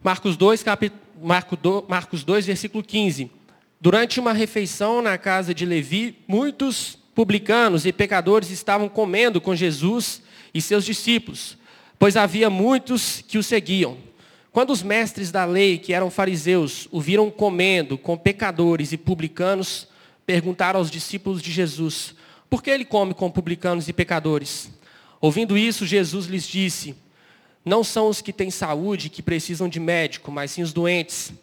Marcos 0.03 0.37
2, 0.37 0.63
cap... 0.63 0.93
Marcos 1.23 2.25
2, 2.25 2.47
versículo 2.47 2.83
15. 2.83 3.31
Durante 3.81 4.19
uma 4.19 4.33
refeição 4.33 5.01
na 5.01 5.17
casa 5.17 5.55
de 5.55 5.65
Levi, 5.65 6.19
muitos 6.27 7.00
publicanos 7.21 7.85
e 7.85 7.93
pecadores 7.93 8.51
estavam 8.51 8.89
comendo 8.89 9.43
com 9.43 9.55
Jesus 9.55 10.23
e 10.55 10.63
seus 10.63 10.87
discípulos, 10.87 11.55
pois 11.99 12.17
havia 12.17 12.49
muitos 12.49 13.23
que 13.29 13.37
o 13.37 13.43
seguiam. 13.43 13.99
Quando 14.51 14.71
os 14.71 14.83
mestres 14.83 15.31
da 15.31 15.45
lei, 15.45 15.77
que 15.77 15.93
eram 15.93 16.11
fariseus, 16.11 16.89
o 16.91 16.99
viram 16.99 17.31
comendo 17.31 17.99
com 17.99 18.17
pecadores 18.17 18.93
e 18.93 18.97
publicanos, 18.97 19.87
perguntaram 20.25 20.81
aos 20.81 20.91
discípulos 20.91 21.43
de 21.43 21.53
Jesus: 21.53 22.15
Por 22.49 22.63
que 22.63 22.71
ele 22.71 22.87
come 22.87 23.13
com 23.13 23.31
publicanos 23.31 23.87
e 23.87 23.93
pecadores? 23.93 24.71
Ouvindo 25.21 25.59
isso, 25.59 25.85
Jesus 25.85 26.25
lhes 26.25 26.49
disse: 26.49 26.95
Não 27.63 27.85
são 27.85 28.09
os 28.09 28.23
que 28.23 28.33
têm 28.33 28.51
saúde 28.51 29.11
que 29.11 29.21
precisam 29.21 29.69
de 29.69 29.79
médico, 29.79 30.33
mas 30.33 30.53
sim 30.53 30.63
os 30.63 30.73
doentes. 30.73 31.35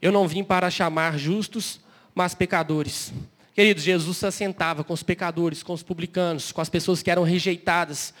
Eu 0.00 0.10
não 0.12 0.26
vim 0.26 0.42
para 0.42 0.70
chamar 0.70 1.18
justos, 1.18 1.78
mas 2.14 2.34
pecadores. 2.34 3.12
Queridos, 3.56 3.84
Jesus 3.84 4.18
se 4.18 4.26
assentava 4.26 4.84
com 4.84 4.92
os 4.92 5.02
pecadores, 5.02 5.62
com 5.62 5.72
os 5.72 5.82
publicanos, 5.82 6.52
com 6.52 6.60
as 6.60 6.68
pessoas 6.68 7.02
que 7.02 7.10
eram 7.10 7.22
rejeitadas, 7.22 8.12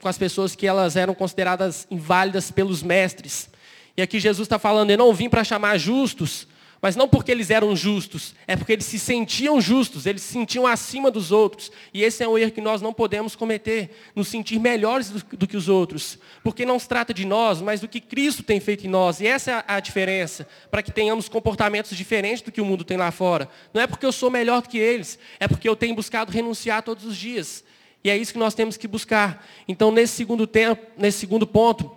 com 0.00 0.08
as 0.08 0.18
pessoas 0.18 0.56
que 0.56 0.66
elas 0.66 0.96
eram 0.96 1.14
consideradas 1.14 1.86
inválidas 1.88 2.50
pelos 2.50 2.82
mestres. 2.82 3.48
E 3.96 4.02
aqui 4.02 4.18
Jesus 4.18 4.44
está 4.44 4.58
falando, 4.58 4.90
eu 4.90 4.98
não 4.98 5.14
vim 5.14 5.28
para 5.28 5.44
chamar 5.44 5.78
justos, 5.78 6.48
mas 6.82 6.96
não 6.96 7.08
porque 7.08 7.30
eles 7.30 7.48
eram 7.48 7.76
justos, 7.76 8.34
é 8.44 8.56
porque 8.56 8.72
eles 8.72 8.86
se 8.86 8.98
sentiam 8.98 9.60
justos, 9.60 10.04
eles 10.04 10.20
se 10.20 10.32
sentiam 10.32 10.66
acima 10.66 11.12
dos 11.12 11.30
outros. 11.30 11.70
E 11.94 12.02
esse 12.02 12.24
é 12.24 12.28
um 12.28 12.36
erro 12.36 12.50
que 12.50 12.60
nós 12.60 12.82
não 12.82 12.92
podemos 12.92 13.36
cometer, 13.36 13.90
nos 14.16 14.26
sentir 14.26 14.58
melhores 14.58 15.08
do, 15.08 15.36
do, 15.36 15.46
que 15.46 15.56
os 15.56 15.68
outros. 15.68 16.18
Porque 16.42 16.66
não 16.66 16.80
se 16.80 16.88
trata 16.88 17.14
de 17.14 17.24
nós, 17.24 17.62
mas 17.62 17.80
do 17.80 17.86
que 17.86 18.00
Cristo 18.00 18.42
tem 18.42 18.58
feito 18.58 18.84
em 18.84 18.90
nós. 18.90 19.20
E 19.20 19.28
essa 19.28 19.52
é 19.52 19.64
a 19.68 19.78
diferença, 19.78 20.44
para 20.72 20.82
que 20.82 20.90
tenhamos 20.90 21.28
comportamentos 21.28 21.96
diferentes 21.96 22.42
do 22.42 22.50
que 22.50 22.60
o 22.60 22.64
mundo 22.64 22.82
tem 22.82 22.96
lá 22.96 23.12
fora. 23.12 23.48
Não 23.72 23.80
é 23.80 23.86
porque 23.86 24.04
eu 24.04 24.10
sou 24.10 24.28
melhor 24.28 24.60
do 24.60 24.68
que 24.68 24.78
eles, 24.78 25.20
é 25.38 25.46
porque 25.46 25.68
eu 25.68 25.76
tenho 25.76 25.94
buscado 25.94 26.32
renunciar 26.32 26.82
todos 26.82 27.04
os 27.04 27.16
dias. 27.16 27.62
E 28.02 28.10
é 28.10 28.16
isso 28.16 28.32
que 28.32 28.38
nós 28.40 28.54
temos 28.54 28.76
que 28.76 28.88
buscar. 28.88 29.46
Então, 29.68 29.92
nesse 29.92 30.14
segundo 30.14 30.48
tempo, 30.48 30.84
nesse 30.98 31.20
segundo 31.20 31.46
ponto, 31.46 31.96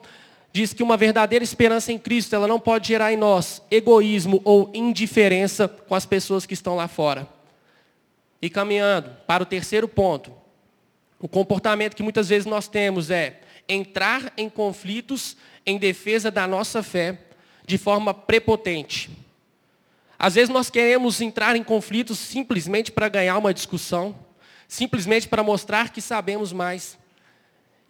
diz 0.56 0.72
que 0.72 0.82
uma 0.82 0.96
verdadeira 0.96 1.44
esperança 1.44 1.92
em 1.92 2.00
Cristo, 2.00 2.34
ela 2.34 2.48
não 2.48 2.62
pode 2.62 2.88
gerar 2.88 3.12
em 3.12 3.18
nós 3.18 3.62
egoísmo 3.70 4.40
ou 4.46 4.72
indiferença 4.74 5.68
com 5.68 5.94
as 5.94 6.06
pessoas 6.06 6.46
que 6.46 6.54
estão 6.54 6.78
lá 6.78 6.88
fora. 6.88 7.28
E 8.42 8.50
caminhando 8.50 9.10
para 9.28 9.44
o 9.44 9.46
terceiro 9.46 9.86
ponto, 9.86 10.32
o 11.20 11.28
comportamento 11.28 11.94
que 11.94 12.02
muitas 12.02 12.30
vezes 12.30 12.46
nós 12.46 12.70
temos 12.70 13.12
é 13.12 13.42
entrar 13.68 14.32
em 14.38 14.50
conflitos 14.50 15.36
em 15.66 15.78
defesa 15.78 16.32
da 16.32 16.48
nossa 16.48 16.82
fé 16.82 17.20
de 17.68 17.78
forma 17.78 18.14
prepotente. 18.14 19.10
Às 20.18 20.36
vezes 20.36 20.50
nós 20.50 20.70
queremos 20.70 21.20
entrar 21.20 21.58
em 21.58 21.64
conflitos 21.66 22.18
simplesmente 22.18 22.94
para 22.94 23.10
ganhar 23.10 23.38
uma 23.38 23.54
discussão, 23.54 24.16
simplesmente 24.70 25.28
para 25.28 25.44
mostrar 25.44 25.90
que 25.90 26.00
sabemos 26.00 26.54
mais. 26.54 26.98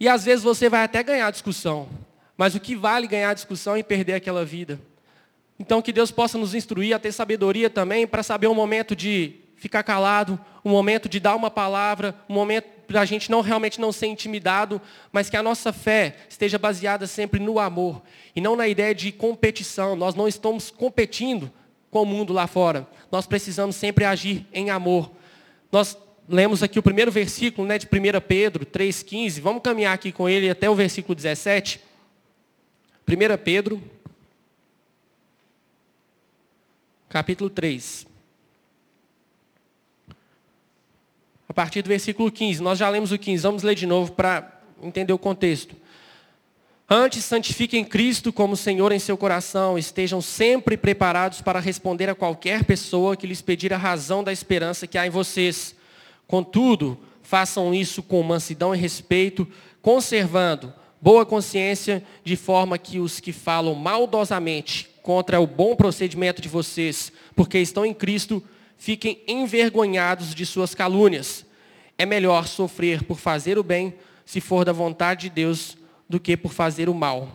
E 0.00 0.08
às 0.08 0.24
vezes 0.24 0.42
você 0.42 0.68
vai 0.68 0.82
até 0.82 1.00
ganhar 1.04 1.30
discussão, 1.30 1.88
mas 2.36 2.54
o 2.54 2.60
que 2.60 2.76
vale 2.76 3.06
ganhar 3.06 3.30
a 3.30 3.34
discussão 3.34 3.76
e 3.76 3.82
perder 3.82 4.14
aquela 4.14 4.44
vida? 4.44 4.80
Então 5.58 5.80
que 5.80 5.92
Deus 5.92 6.10
possa 6.10 6.36
nos 6.36 6.54
instruir 6.54 6.94
a 6.94 6.98
ter 6.98 7.12
sabedoria 7.12 7.70
também 7.70 8.06
para 8.06 8.22
saber 8.22 8.46
o 8.46 8.54
momento 8.54 8.94
de 8.94 9.36
ficar 9.56 9.82
calado, 9.82 10.38
o 10.62 10.68
momento 10.68 11.08
de 11.08 11.18
dar 11.18 11.34
uma 11.34 11.50
palavra, 11.50 12.14
um 12.28 12.34
momento 12.34 12.76
para 12.86 13.00
a 13.00 13.04
gente 13.04 13.30
não 13.30 13.40
realmente 13.40 13.80
não 13.80 13.90
ser 13.90 14.06
intimidado, 14.06 14.80
mas 15.10 15.28
que 15.28 15.36
a 15.36 15.42
nossa 15.42 15.72
fé 15.72 16.16
esteja 16.28 16.58
baseada 16.58 17.06
sempre 17.06 17.40
no 17.40 17.58
amor 17.58 18.00
e 18.34 18.40
não 18.40 18.54
na 18.54 18.68
ideia 18.68 18.94
de 18.94 19.10
competição. 19.10 19.96
Nós 19.96 20.14
não 20.14 20.28
estamos 20.28 20.70
competindo 20.70 21.50
com 21.90 22.02
o 22.02 22.06
mundo 22.06 22.32
lá 22.32 22.46
fora. 22.46 22.86
Nós 23.10 23.26
precisamos 23.26 23.74
sempre 23.76 24.04
agir 24.04 24.46
em 24.52 24.70
amor. 24.70 25.10
Nós 25.72 25.96
lemos 26.28 26.62
aqui 26.62 26.78
o 26.78 26.82
primeiro 26.82 27.10
versículo 27.10 27.66
né, 27.66 27.78
de 27.78 27.86
1 27.86 28.20
Pedro 28.26 28.64
3,15. 28.64 29.40
Vamos 29.40 29.62
caminhar 29.62 29.94
aqui 29.94 30.12
com 30.12 30.28
ele 30.28 30.48
até 30.48 30.68
o 30.68 30.74
versículo 30.74 31.14
17. 31.14 31.80
1 33.08 33.38
Pedro, 33.44 33.80
capítulo 37.08 37.48
3. 37.48 38.04
A 41.48 41.54
partir 41.54 41.82
do 41.82 41.88
versículo 41.88 42.32
15. 42.32 42.60
Nós 42.60 42.76
já 42.76 42.88
lemos 42.88 43.12
o 43.12 43.18
15, 43.18 43.42
vamos 43.44 43.62
ler 43.62 43.76
de 43.76 43.86
novo 43.86 44.10
para 44.10 44.60
entender 44.82 45.12
o 45.12 45.18
contexto. 45.18 45.76
Antes, 46.90 47.24
santifiquem 47.24 47.84
Cristo 47.84 48.32
como 48.32 48.56
Senhor 48.56 48.90
em 48.90 48.98
seu 48.98 49.16
coração, 49.16 49.78
estejam 49.78 50.20
sempre 50.20 50.76
preparados 50.76 51.40
para 51.40 51.60
responder 51.60 52.10
a 52.10 52.14
qualquer 52.14 52.64
pessoa 52.64 53.16
que 53.16 53.26
lhes 53.26 53.40
pedir 53.40 53.72
a 53.72 53.78
razão 53.78 54.24
da 54.24 54.32
esperança 54.32 54.84
que 54.84 54.98
há 54.98 55.06
em 55.06 55.10
vocês. 55.10 55.76
Contudo, 56.26 56.98
façam 57.22 57.72
isso 57.72 58.02
com 58.02 58.20
mansidão 58.24 58.74
e 58.74 58.78
respeito, 58.78 59.46
conservando 59.80 60.74
boa 61.06 61.24
consciência, 61.24 62.02
de 62.24 62.34
forma 62.34 62.76
que 62.76 62.98
os 62.98 63.20
que 63.20 63.32
falam 63.32 63.76
maldosamente 63.76 64.88
contra 65.04 65.38
o 65.38 65.46
bom 65.46 65.76
procedimento 65.76 66.42
de 66.42 66.48
vocês, 66.48 67.12
porque 67.36 67.60
estão 67.60 67.86
em 67.86 67.94
Cristo, 67.94 68.42
fiquem 68.76 69.22
envergonhados 69.28 70.34
de 70.34 70.44
suas 70.44 70.74
calúnias. 70.74 71.46
É 71.96 72.04
melhor 72.04 72.48
sofrer 72.48 73.04
por 73.04 73.20
fazer 73.20 73.56
o 73.56 73.62
bem, 73.62 73.94
se 74.24 74.40
for 74.40 74.64
da 74.64 74.72
vontade 74.72 75.28
de 75.28 75.30
Deus, 75.30 75.76
do 76.08 76.18
que 76.18 76.36
por 76.36 76.52
fazer 76.52 76.88
o 76.88 76.94
mal. 76.94 77.28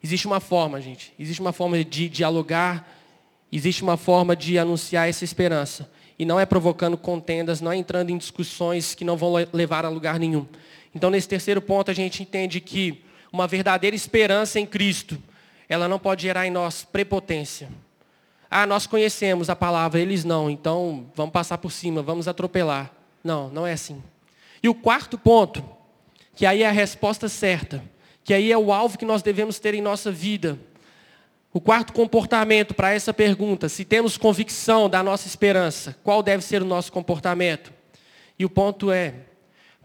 Existe 0.00 0.28
uma 0.28 0.38
forma, 0.38 0.80
gente, 0.80 1.12
existe 1.18 1.40
uma 1.40 1.52
forma 1.52 1.82
de 1.84 2.08
dialogar, 2.08 2.88
existe 3.50 3.82
uma 3.82 3.96
forma 3.96 4.36
de 4.36 4.60
anunciar 4.60 5.08
essa 5.08 5.24
esperança. 5.24 5.90
E 6.16 6.24
não 6.24 6.38
é 6.38 6.46
provocando 6.46 6.96
contendas, 6.96 7.60
não 7.60 7.72
é 7.72 7.76
entrando 7.76 8.10
em 8.10 8.16
discussões 8.16 8.94
que 8.94 9.04
não 9.04 9.16
vão 9.16 9.32
levar 9.52 9.84
a 9.84 9.88
lugar 9.88 10.20
nenhum. 10.20 10.46
Então, 10.94 11.10
nesse 11.10 11.28
terceiro 11.28 11.60
ponto, 11.60 11.90
a 11.90 11.94
gente 11.94 12.22
entende 12.22 12.60
que 12.60 13.04
uma 13.32 13.46
verdadeira 13.46 13.96
esperança 13.96 14.60
em 14.60 14.66
Cristo, 14.66 15.20
ela 15.68 15.88
não 15.88 15.98
pode 15.98 16.22
gerar 16.22 16.46
em 16.46 16.50
nós 16.50 16.84
prepotência. 16.84 17.68
Ah, 18.50 18.66
nós 18.66 18.86
conhecemos 18.86 19.48
a 19.48 19.56
palavra, 19.56 19.98
eles 19.98 20.24
não, 20.24 20.50
então 20.50 21.06
vamos 21.14 21.32
passar 21.32 21.56
por 21.56 21.72
cima, 21.72 22.02
vamos 22.02 22.28
atropelar. 22.28 22.90
Não, 23.24 23.48
não 23.48 23.66
é 23.66 23.72
assim. 23.72 24.02
E 24.62 24.68
o 24.68 24.74
quarto 24.74 25.16
ponto, 25.16 25.64
que 26.36 26.44
aí 26.44 26.62
é 26.62 26.68
a 26.68 26.72
resposta 26.72 27.28
certa, 27.28 27.82
que 28.22 28.34
aí 28.34 28.52
é 28.52 28.58
o 28.58 28.70
alvo 28.70 28.98
que 28.98 29.06
nós 29.06 29.22
devemos 29.22 29.58
ter 29.58 29.72
em 29.72 29.80
nossa 29.80 30.12
vida. 30.12 30.58
O 31.52 31.60
quarto 31.60 31.94
comportamento 31.94 32.74
para 32.74 32.92
essa 32.92 33.14
pergunta, 33.14 33.68
se 33.68 33.84
temos 33.84 34.18
convicção 34.18 34.88
da 34.88 35.02
nossa 35.02 35.26
esperança, 35.26 35.96
qual 36.04 36.22
deve 36.22 36.44
ser 36.44 36.60
o 36.60 36.66
nosso 36.66 36.92
comportamento? 36.92 37.72
E 38.38 38.44
o 38.44 38.50
ponto 38.50 38.90
é, 38.90 39.14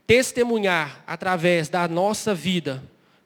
testemunhar 0.08 1.04
através 1.06 1.68
da 1.68 1.88
nossa 1.88 2.34
vida 2.34 2.82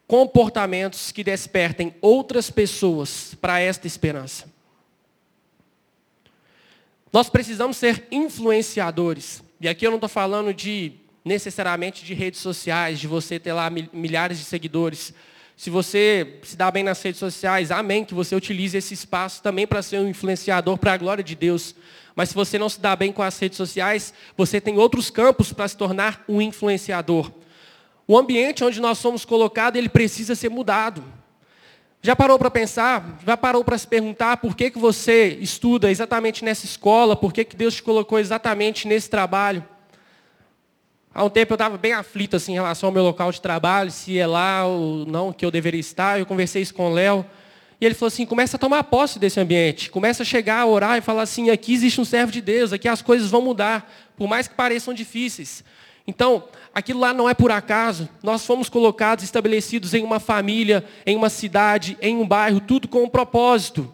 comportamentos 0.08 1.12
que 1.12 1.24
despertem 1.24 1.96
outras 2.02 2.50
pessoas 2.50 3.34
para 3.40 3.62
esta 3.62 3.88
esperança. 3.88 4.52
Nós 7.14 7.30
precisamos 7.30 7.78
ser 7.78 8.08
influenciadores. 8.12 9.42
E 9.62 9.70
aqui 9.70 9.86
eu 9.86 9.92
não 9.92 9.98
estou 9.98 10.10
falando 10.10 10.54
de 10.54 10.94
necessariamente 11.24 12.04
de 12.04 12.14
redes 12.14 12.42
sociais, 12.42 13.00
de 13.00 13.08
você 13.08 13.40
ter 13.40 13.54
lá 13.54 13.70
milhares 13.70 14.40
de 14.40 14.44
seguidores. 14.44 15.14
Se 15.62 15.70
você 15.70 16.40
se 16.42 16.58
dá 16.58 16.72
bem 16.72 16.84
nas 16.84 17.00
redes 17.04 17.20
sociais, 17.20 17.70
amém, 17.70 18.04
que 18.04 18.16
você 18.16 18.36
utilize 18.36 18.76
esse 18.76 18.96
espaço 18.96 19.44
também 19.44 19.68
para 19.68 19.84
ser 19.84 20.00
um 20.00 20.10
influenciador 20.10 20.76
para 20.76 20.94
a 20.94 20.98
glória 20.98 21.24
de 21.24 21.36
Deus. 21.36 21.76
Mas 22.16 22.30
se 22.30 22.36
você 22.36 22.58
não 22.58 22.68
se 22.68 22.82
dá 22.82 22.96
bem 22.96 23.12
com 23.12 23.22
as 23.22 23.38
redes 23.38 23.58
sociais, 23.58 24.12
você 24.36 24.60
tem 24.60 24.80
outros 24.80 25.12
campos 25.12 25.54
para 25.54 25.68
se 25.68 25.78
tornar 25.78 26.26
um 26.28 26.42
influenciador. 26.42 27.32
O 28.08 28.18
ambiente 28.18 28.64
onde 28.64 28.82
nós 28.82 28.98
somos 28.98 29.24
colocados, 29.24 29.78
ele 29.78 29.88
precisa 29.88 30.34
ser 30.34 30.50
mudado. 30.50 31.04
Já 32.02 32.16
parou 32.16 32.40
para 32.40 32.50
pensar? 32.50 33.20
Já 33.24 33.38
parou 33.38 33.64
para 33.64 33.78
se 33.78 33.86
perguntar 33.86 34.38
por 34.38 34.56
que, 34.56 34.72
que 34.72 34.80
você 34.80 35.38
estuda 35.40 35.92
exatamente 35.92 36.44
nessa 36.44 36.66
escola? 36.66 37.16
Por 37.16 37.32
que, 37.32 37.46
que 37.46 37.56
Deus 37.56 37.76
te 37.76 37.84
colocou 37.84 38.18
exatamente 38.18 38.88
nesse 38.88 39.12
trabalho? 39.12 39.64
Há 41.14 41.26
um 41.26 41.30
tempo 41.30 41.52
eu 41.52 41.56
estava 41.56 41.78
bem 41.78 41.92
aflito 41.92 42.38
assim, 42.38 42.54
em 42.54 42.56
relação 42.56 42.88
ao 42.88 42.94
meu 42.94 43.04
local 43.04 43.32
de 43.34 43.42
trabalho, 43.42 43.92
se 43.92 44.18
é 44.18 44.26
lá 44.26 44.66
ou 44.66 45.06
não 45.06 45.34
que 45.34 45.46
eu 45.46 45.52
deveria 45.52 45.80
estar. 45.80 46.18
Eu 46.18 46.26
conversei 46.26 46.62
isso 46.62 46.74
com 46.74 46.90
o 46.90 46.94
Léo. 46.94 47.26
E 47.82 47.86
ele 47.86 47.94
falou 47.94 48.08
assim: 48.08 48.26
começa 48.26 48.56
a 48.56 48.60
tomar 48.60 48.84
posse 48.86 49.20
desse 49.20 49.38
ambiente, 49.38 49.90
começa 49.90 50.24
a 50.24 50.26
chegar 50.26 50.62
a 50.62 50.66
orar 50.66 50.98
e 50.98 51.02
falar 51.02 51.24
assim: 51.24 51.50
aqui 51.50 51.74
existe 51.74 52.00
um 52.00 52.06
servo 52.06 52.32
de 52.32 52.40
Deus, 52.40 52.72
aqui 52.72 52.88
as 52.88 53.02
coisas 53.02 53.30
vão 53.30 53.42
mudar, 53.42 53.92
por 54.16 54.26
mais 54.26 54.48
que 54.48 54.56
pareçam 54.56 54.94
difíceis. 54.94 55.66
Então, 56.08 56.46
aquilo 56.74 57.02
lá 57.02 57.14
não 57.14 57.28
é 57.28 57.34
por 57.34 57.52
acaso. 57.52 58.08
Nós 58.24 58.46
fomos 58.46 58.70
colocados, 58.70 59.24
estabelecidos 59.24 59.94
em 59.94 60.04
uma 60.04 60.20
família, 60.20 60.86
em 61.06 61.16
uma 61.18 61.30
cidade, 61.30 61.98
em 62.02 62.16
um 62.18 62.28
bairro, 62.28 62.62
tudo 62.62 62.88
com 62.88 63.04
um 63.04 63.10
propósito. 63.10 63.94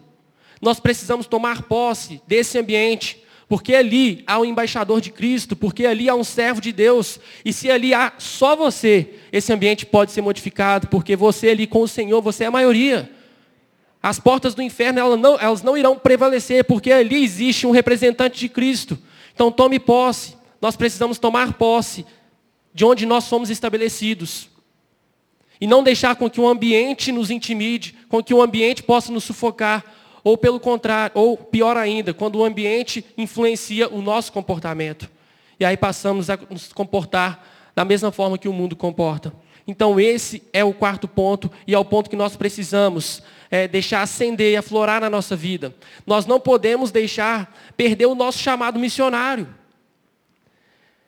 Nós 0.60 0.78
precisamos 0.78 1.26
tomar 1.26 1.62
posse 1.62 2.22
desse 2.26 2.58
ambiente, 2.58 3.24
porque 3.48 3.74
ali 3.74 4.22
há 4.26 4.38
um 4.38 4.44
embaixador 4.44 5.00
de 5.00 5.10
Cristo, 5.10 5.56
porque 5.56 5.86
ali 5.86 6.06
há 6.08 6.14
um 6.14 6.22
servo 6.22 6.60
de 6.60 6.70
Deus. 6.70 7.18
E 7.42 7.52
se 7.52 7.70
ali 7.70 7.94
há 7.94 8.12
só 8.18 8.54
você, 8.54 9.14
esse 9.32 9.50
ambiente 9.52 9.86
pode 9.86 10.12
ser 10.12 10.20
modificado, 10.20 10.88
porque 10.88 11.16
você 11.16 11.48
ali 11.48 11.66
com 11.66 11.80
o 11.80 11.88
Senhor, 11.88 12.20
você 12.20 12.44
é 12.44 12.48
a 12.48 12.50
maioria. 12.50 13.10
As 14.02 14.20
portas 14.20 14.54
do 14.54 14.60
inferno 14.60 15.00
elas 15.00 15.18
não, 15.18 15.40
elas 15.40 15.62
não 15.62 15.78
irão 15.78 15.98
prevalecer, 15.98 16.64
porque 16.64 16.92
ali 16.92 17.24
existe 17.24 17.66
um 17.66 17.70
representante 17.70 18.38
de 18.38 18.50
Cristo. 18.50 18.98
Então 19.34 19.50
tome 19.50 19.78
posse. 19.78 20.36
Nós 20.60 20.76
precisamos 20.76 21.18
tomar 21.18 21.54
posse 21.54 22.04
de 22.74 22.84
onde 22.84 23.06
nós 23.06 23.24
somos 23.24 23.48
estabelecidos. 23.48 24.50
E 25.58 25.66
não 25.66 25.82
deixar 25.82 26.16
com 26.16 26.28
que 26.28 26.40
o 26.40 26.46
ambiente 26.46 27.10
nos 27.10 27.30
intimide, 27.30 27.94
com 28.08 28.22
que 28.22 28.34
o 28.34 28.42
ambiente 28.42 28.82
possa 28.82 29.10
nos 29.10 29.24
sufocar, 29.24 29.84
ou 30.28 30.36
pelo 30.36 30.60
contrário, 30.60 31.12
ou 31.14 31.38
pior 31.38 31.74
ainda, 31.78 32.12
quando 32.12 32.36
o 32.36 32.44
ambiente 32.44 33.02
influencia 33.16 33.88
o 33.88 34.02
nosso 34.02 34.30
comportamento. 34.30 35.10
E 35.58 35.64
aí 35.64 35.74
passamos 35.74 36.28
a 36.28 36.38
nos 36.50 36.70
comportar 36.70 37.42
da 37.74 37.82
mesma 37.82 38.12
forma 38.12 38.36
que 38.36 38.46
o 38.46 38.52
mundo 38.52 38.76
comporta. 38.76 39.32
Então 39.66 39.98
esse 39.98 40.42
é 40.52 40.62
o 40.62 40.74
quarto 40.74 41.08
ponto 41.08 41.50
e 41.66 41.74
é 41.74 41.78
o 41.78 41.84
ponto 41.84 42.10
que 42.10 42.16
nós 42.16 42.36
precisamos 42.36 43.22
é, 43.50 43.66
deixar 43.66 44.02
acender 44.02 44.52
e 44.52 44.56
aflorar 44.58 45.00
na 45.00 45.08
nossa 45.08 45.34
vida. 45.34 45.74
Nós 46.06 46.26
não 46.26 46.38
podemos 46.38 46.90
deixar 46.90 47.58
perder 47.74 48.04
o 48.04 48.14
nosso 48.14 48.36
chamado 48.36 48.78
missionário. 48.78 49.48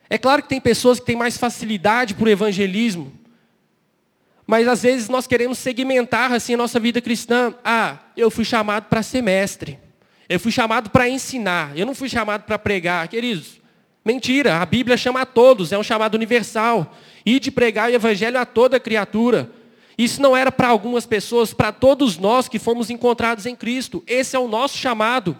É 0.09 0.17
claro 0.17 0.41
que 0.41 0.49
tem 0.49 0.59
pessoas 0.59 0.99
que 0.99 1.05
têm 1.05 1.15
mais 1.15 1.37
facilidade 1.37 2.15
para 2.15 2.25
o 2.25 2.29
evangelismo, 2.29 3.13
mas 4.45 4.67
às 4.67 4.83
vezes 4.83 5.07
nós 5.07 5.27
queremos 5.27 5.57
segmentar 5.57 6.31
assim 6.33 6.53
a 6.53 6.57
nossa 6.57 6.79
vida 6.79 6.99
cristã. 7.01 7.53
Ah, 7.63 7.97
eu 8.17 8.29
fui 8.29 8.43
chamado 8.43 8.85
para 8.85 9.03
ser 9.03 9.21
mestre. 9.21 9.79
Eu 10.27 10.39
fui 10.39 10.51
chamado 10.51 10.89
para 10.89 11.09
ensinar. 11.09 11.77
Eu 11.77 11.85
não 11.85 11.95
fui 11.95 12.09
chamado 12.09 12.43
para 12.43 12.57
pregar. 12.57 13.07
Queridos, 13.07 13.61
mentira. 14.03 14.57
A 14.57 14.65
Bíblia 14.65 14.97
chama 14.97 15.21
a 15.21 15.25
todos, 15.25 15.71
é 15.71 15.77
um 15.77 15.83
chamado 15.83 16.15
universal. 16.15 16.95
E 17.25 17.39
de 17.39 17.51
pregar 17.51 17.89
o 17.89 17.93
evangelho 17.93 18.39
a 18.39 18.45
toda 18.45 18.79
criatura. 18.79 19.51
Isso 19.97 20.21
não 20.21 20.35
era 20.35 20.51
para 20.51 20.69
algumas 20.69 21.05
pessoas, 21.05 21.53
para 21.53 21.71
todos 21.71 22.17
nós 22.17 22.47
que 22.47 22.57
fomos 22.57 22.89
encontrados 22.89 23.45
em 23.45 23.55
Cristo. 23.55 24.03
Esse 24.07 24.35
é 24.35 24.39
o 24.39 24.47
nosso 24.47 24.77
chamado. 24.77 25.37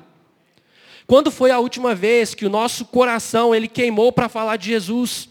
Quando 1.08 1.32
foi 1.32 1.52
a 1.52 1.60
última 1.60 1.96
vez 1.96 2.36
que 2.36 2.46
o 2.46 2.50
nosso 2.50 2.86
coração 2.86 3.56
ele 3.56 3.68
queimou 3.68 4.12
para 4.12 4.30
falar 4.30 4.58
de 4.58 4.68
Jesus? 4.68 5.31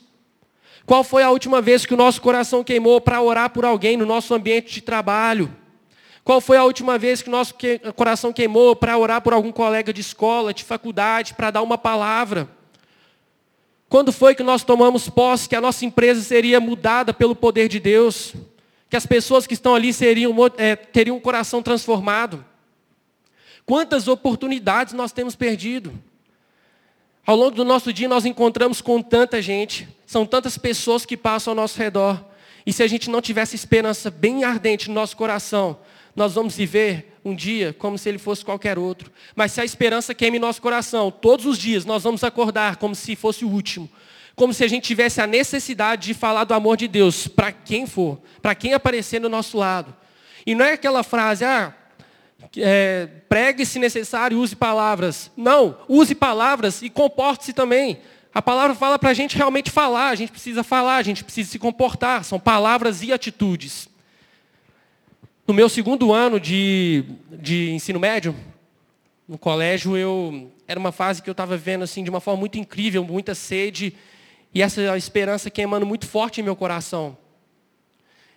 Qual 0.90 1.04
foi 1.04 1.22
a 1.22 1.30
última 1.30 1.62
vez 1.62 1.86
que 1.86 1.94
o 1.94 1.96
nosso 1.96 2.20
coração 2.20 2.64
queimou 2.64 3.00
para 3.00 3.22
orar 3.22 3.50
por 3.50 3.64
alguém 3.64 3.96
no 3.96 4.04
nosso 4.04 4.34
ambiente 4.34 4.72
de 4.72 4.80
trabalho? 4.80 5.48
Qual 6.24 6.40
foi 6.40 6.56
a 6.56 6.64
última 6.64 6.98
vez 6.98 7.22
que 7.22 7.28
o 7.28 7.30
nosso 7.30 7.54
coração 7.94 8.32
queimou 8.32 8.74
para 8.74 8.98
orar 8.98 9.22
por 9.22 9.32
algum 9.32 9.52
colega 9.52 9.92
de 9.92 10.00
escola, 10.00 10.52
de 10.52 10.64
faculdade, 10.64 11.34
para 11.34 11.52
dar 11.52 11.62
uma 11.62 11.78
palavra? 11.78 12.50
Quando 13.88 14.10
foi 14.10 14.34
que 14.34 14.42
nós 14.42 14.64
tomamos 14.64 15.08
posse 15.08 15.48
que 15.48 15.54
a 15.54 15.60
nossa 15.60 15.84
empresa 15.84 16.22
seria 16.22 16.58
mudada 16.58 17.14
pelo 17.14 17.36
poder 17.36 17.68
de 17.68 17.78
Deus? 17.78 18.34
Que 18.88 18.96
as 18.96 19.06
pessoas 19.06 19.46
que 19.46 19.54
estão 19.54 19.76
ali 19.76 19.92
seriam, 19.92 20.34
é, 20.56 20.74
teriam 20.74 21.18
um 21.18 21.20
coração 21.20 21.62
transformado? 21.62 22.44
Quantas 23.64 24.08
oportunidades 24.08 24.92
nós 24.92 25.12
temos 25.12 25.36
perdido? 25.36 25.92
Ao 27.26 27.36
longo 27.36 27.52
do 27.52 27.64
nosso 27.64 27.92
dia 27.92 28.08
nós 28.08 28.24
encontramos 28.24 28.80
com 28.80 29.00
tanta 29.02 29.40
gente, 29.40 29.88
são 30.06 30.26
tantas 30.26 30.56
pessoas 30.56 31.04
que 31.04 31.16
passam 31.16 31.52
ao 31.52 31.56
nosso 31.56 31.78
redor. 31.78 32.24
E 32.66 32.72
se 32.72 32.82
a 32.82 32.86
gente 32.86 33.10
não 33.10 33.20
tivesse 33.20 33.54
esperança 33.54 34.10
bem 34.10 34.44
ardente 34.44 34.88
no 34.88 34.94
nosso 34.94 35.16
coração, 35.16 35.78
nós 36.14 36.34
vamos 36.34 36.56
viver 36.56 37.18
um 37.24 37.34
dia 37.34 37.74
como 37.78 37.96
se 37.98 38.08
ele 38.08 38.18
fosse 38.18 38.44
qualquer 38.44 38.78
outro. 38.78 39.10
Mas 39.34 39.52
se 39.52 39.60
a 39.60 39.64
esperança 39.64 40.14
queima 40.14 40.36
em 40.36 40.40
nosso 40.40 40.60
coração, 40.60 41.10
todos 41.10 41.46
os 41.46 41.58
dias 41.58 41.84
nós 41.84 42.02
vamos 42.02 42.24
acordar 42.24 42.76
como 42.76 42.94
se 42.94 43.14
fosse 43.14 43.44
o 43.44 43.48
último. 43.48 43.88
Como 44.34 44.54
se 44.54 44.64
a 44.64 44.68
gente 44.68 44.84
tivesse 44.84 45.20
a 45.20 45.26
necessidade 45.26 46.06
de 46.06 46.14
falar 46.14 46.44
do 46.44 46.54
amor 46.54 46.76
de 46.76 46.88
Deus 46.88 47.28
para 47.28 47.52
quem 47.52 47.86
for, 47.86 48.18
para 48.40 48.54
quem 48.54 48.72
aparecer 48.72 49.20
no 49.20 49.28
nosso 49.28 49.58
lado. 49.58 49.94
E 50.46 50.54
não 50.54 50.64
é 50.64 50.72
aquela 50.72 51.02
frase, 51.02 51.44
ah, 51.44 51.74
é, 52.56 53.08
pregue 53.28 53.64
se 53.64 53.78
necessário, 53.78 54.38
use 54.38 54.56
palavras. 54.56 55.30
Não, 55.36 55.78
use 55.88 56.14
palavras 56.14 56.82
e 56.82 56.90
comporte-se 56.90 57.52
também. 57.52 57.98
A 58.32 58.40
palavra 58.40 58.76
fala 58.76 58.98
para 58.98 59.10
a 59.10 59.14
gente 59.14 59.36
realmente 59.36 59.70
falar, 59.70 60.08
a 60.08 60.14
gente 60.14 60.30
precisa 60.30 60.62
falar, 60.62 60.96
a 60.96 61.02
gente 61.02 61.24
precisa 61.24 61.50
se 61.50 61.58
comportar. 61.58 62.24
São 62.24 62.38
palavras 62.38 63.02
e 63.02 63.12
atitudes. 63.12 63.88
No 65.46 65.54
meu 65.54 65.68
segundo 65.68 66.12
ano 66.12 66.38
de, 66.38 67.04
de 67.30 67.70
ensino 67.72 67.98
médio, 67.98 68.36
no 69.26 69.36
colégio, 69.36 69.96
eu 69.96 70.52
era 70.66 70.78
uma 70.78 70.92
fase 70.92 71.20
que 71.20 71.28
eu 71.28 71.32
estava 71.32 71.56
vivendo 71.56 71.82
assim, 71.82 72.04
de 72.04 72.10
uma 72.10 72.20
forma 72.20 72.38
muito 72.38 72.56
incrível, 72.56 73.02
muita 73.02 73.34
sede, 73.34 73.92
e 74.54 74.62
essa 74.62 74.96
esperança 74.96 75.50
queimando 75.50 75.84
muito 75.84 76.06
forte 76.06 76.40
em 76.40 76.44
meu 76.44 76.54
coração. 76.54 77.18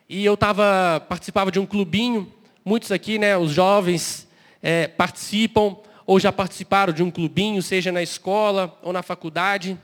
E 0.09 0.25
eu 0.25 0.35
tava, 0.35 0.99
participava 1.07 1.51
de 1.51 1.59
um 1.59 1.65
clubinho, 1.65 2.31
muitos 2.63 2.91
aqui, 2.91 3.17
né, 3.17 3.37
os 3.37 3.51
jovens, 3.51 4.27
é, 4.61 4.87
participam 4.87 5.77
ou 6.05 6.19
já 6.19 6.31
participaram 6.31 6.91
de 6.91 7.03
um 7.03 7.11
clubinho, 7.11 7.61
seja 7.61 7.91
na 7.91 8.03
escola 8.03 8.77
ou 8.81 8.91
na 8.91 9.01
faculdade. 9.01 9.77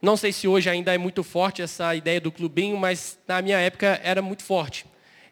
Não 0.00 0.16
sei 0.16 0.32
se 0.32 0.46
hoje 0.46 0.70
ainda 0.70 0.94
é 0.94 0.98
muito 0.98 1.24
forte 1.24 1.62
essa 1.62 1.94
ideia 1.94 2.20
do 2.20 2.30
clubinho, 2.30 2.76
mas 2.76 3.18
na 3.26 3.42
minha 3.42 3.58
época 3.58 4.00
era 4.02 4.22
muito 4.22 4.42
forte 4.44 4.86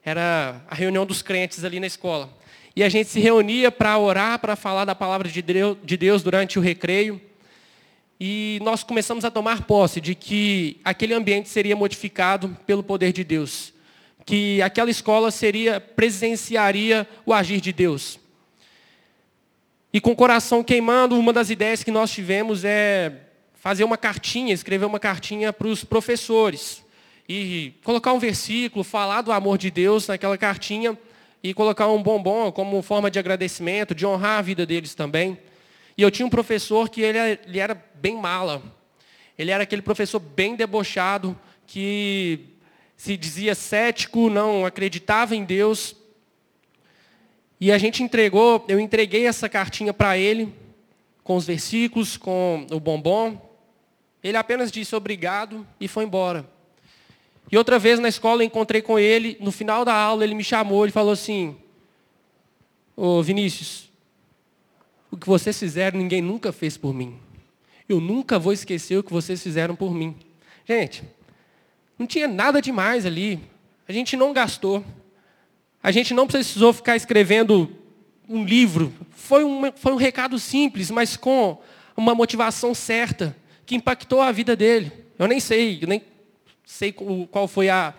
era 0.06 0.62
a 0.68 0.74
reunião 0.76 1.04
dos 1.04 1.20
crentes 1.20 1.64
ali 1.64 1.80
na 1.80 1.86
escola. 1.88 2.30
E 2.76 2.84
a 2.84 2.88
gente 2.88 3.10
se 3.10 3.18
reunia 3.18 3.72
para 3.72 3.98
orar, 3.98 4.38
para 4.38 4.54
falar 4.54 4.84
da 4.84 4.94
palavra 4.94 5.28
de 5.28 5.42
Deus 5.96 6.22
durante 6.22 6.60
o 6.60 6.62
recreio. 6.62 7.20
E 8.20 8.60
nós 8.62 8.84
começamos 8.84 9.24
a 9.24 9.32
tomar 9.32 9.66
posse 9.66 10.00
de 10.00 10.14
que 10.14 10.78
aquele 10.84 11.12
ambiente 11.12 11.48
seria 11.48 11.74
modificado 11.74 12.56
pelo 12.64 12.84
poder 12.84 13.12
de 13.12 13.24
Deus. 13.24 13.72
Que 14.26 14.60
aquela 14.60 14.90
escola 14.90 15.30
seria, 15.30 15.80
presenciaria 15.80 17.08
o 17.24 17.32
agir 17.32 17.62
de 17.62 17.72
Deus. 17.72 18.18
E 19.92 20.00
com 20.00 20.10
o 20.10 20.16
coração 20.16 20.62
queimando, 20.62 21.18
uma 21.18 21.32
das 21.32 21.48
ideias 21.48 21.82
que 21.82 21.90
nós 21.90 22.10
tivemos 22.10 22.66
é 22.66 23.12
fazer 23.54 23.84
uma 23.84 23.96
cartinha, 23.96 24.52
escrever 24.52 24.84
uma 24.84 25.00
cartinha 25.00 25.52
para 25.52 25.68
os 25.68 25.82
professores 25.82 26.84
e 27.28 27.72
colocar 27.82 28.12
um 28.12 28.18
versículo, 28.18 28.84
falar 28.84 29.22
do 29.22 29.32
amor 29.32 29.56
de 29.58 29.70
Deus 29.70 30.06
naquela 30.06 30.36
cartinha 30.36 30.98
e 31.42 31.54
colocar 31.54 31.88
um 31.88 32.02
bombom 32.02 32.52
como 32.52 32.82
forma 32.82 33.10
de 33.10 33.18
agradecimento, 33.18 33.94
de 33.94 34.04
honrar 34.04 34.38
a 34.38 34.42
vida 34.42 34.66
deles 34.66 34.94
também. 34.94 35.38
E 35.96 36.02
eu 36.02 36.10
tinha 36.10 36.26
um 36.26 36.30
professor 36.30 36.88
que 36.88 37.00
ele, 37.00 37.18
ele 37.46 37.58
era 37.58 37.74
bem 37.94 38.16
mala. 38.16 38.62
Ele 39.38 39.50
era 39.50 39.62
aquele 39.62 39.82
professor 39.82 40.18
bem 40.18 40.56
debochado, 40.56 41.38
que 41.66 42.40
se 42.96 43.16
dizia 43.16 43.54
cético, 43.54 44.30
não 44.30 44.64
acreditava 44.64 45.36
em 45.36 45.44
Deus. 45.44 45.94
E 47.60 47.70
a 47.70 47.78
gente 47.78 48.02
entregou, 48.02 48.64
eu 48.68 48.80
entreguei 48.80 49.26
essa 49.26 49.48
cartinha 49.48 49.92
para 49.92 50.16
ele, 50.16 50.52
com 51.22 51.36
os 51.36 51.46
versículos, 51.46 52.16
com 52.16 52.66
o 52.70 52.80
bombom. 52.80 53.40
Ele 54.22 54.36
apenas 54.36 54.72
disse 54.72 54.94
obrigado 54.94 55.66
e 55.80 55.86
foi 55.86 56.04
embora. 56.04 56.48
E 57.50 57.56
outra 57.56 57.78
vez 57.78 57.98
na 58.00 58.08
escola 58.08 58.42
eu 58.42 58.46
encontrei 58.46 58.82
com 58.82 58.98
ele, 58.98 59.36
no 59.40 59.52
final 59.52 59.84
da 59.84 59.94
aula 59.94 60.24
ele 60.24 60.34
me 60.34 60.42
chamou 60.42 60.86
e 60.86 60.90
falou 60.90 61.12
assim, 61.12 61.56
ô 62.96 63.22
Vinícius, 63.22 63.88
o 65.10 65.16
que 65.16 65.28
vocês 65.28 65.58
fizeram 65.58 65.98
ninguém 65.98 66.20
nunca 66.20 66.52
fez 66.52 66.76
por 66.76 66.92
mim. 66.92 67.18
Eu 67.88 68.00
nunca 68.00 68.38
vou 68.38 68.52
esquecer 68.52 68.98
o 68.98 69.02
que 69.02 69.12
vocês 69.12 69.40
fizeram 69.40 69.76
por 69.76 69.94
mim. 69.94 70.16
Gente, 70.66 71.04
não 71.98 72.06
tinha 72.06 72.28
nada 72.28 72.60
demais 72.60 73.06
ali. 73.06 73.40
A 73.88 73.92
gente 73.92 74.16
não 74.16 74.32
gastou. 74.32 74.84
A 75.82 75.90
gente 75.90 76.12
não 76.12 76.26
precisou 76.26 76.72
ficar 76.72 76.96
escrevendo 76.96 77.70
um 78.28 78.44
livro. 78.44 78.92
Foi 79.10 79.44
um, 79.44 79.72
foi 79.76 79.92
um 79.92 79.96
recado 79.96 80.38
simples, 80.38 80.90
mas 80.90 81.16
com 81.16 81.58
uma 81.96 82.14
motivação 82.14 82.74
certa, 82.74 83.36
que 83.64 83.74
impactou 83.74 84.20
a 84.20 84.30
vida 84.30 84.54
dele. 84.54 84.92
Eu 85.18 85.26
nem 85.26 85.40
sei, 85.40 85.78
eu 85.82 85.88
nem 85.88 86.02
sei 86.64 86.92
qual 86.92 87.48
foi 87.48 87.68
a 87.68 87.94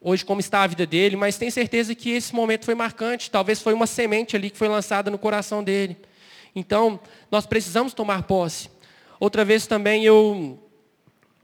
hoje 0.00 0.22
como 0.22 0.38
está 0.38 0.62
a 0.62 0.66
vida 0.66 0.84
dele, 0.84 1.16
mas 1.16 1.38
tenho 1.38 1.50
certeza 1.50 1.94
que 1.94 2.10
esse 2.10 2.34
momento 2.34 2.66
foi 2.66 2.74
marcante, 2.74 3.30
talvez 3.30 3.62
foi 3.62 3.72
uma 3.72 3.86
semente 3.86 4.36
ali 4.36 4.50
que 4.50 4.58
foi 4.58 4.68
lançada 4.68 5.10
no 5.10 5.16
coração 5.16 5.64
dele. 5.64 5.96
Então, 6.54 7.00
nós 7.30 7.46
precisamos 7.46 7.94
tomar 7.94 8.24
posse. 8.24 8.68
Outra 9.18 9.46
vez 9.46 9.66
também 9.66 10.04
eu 10.04 10.60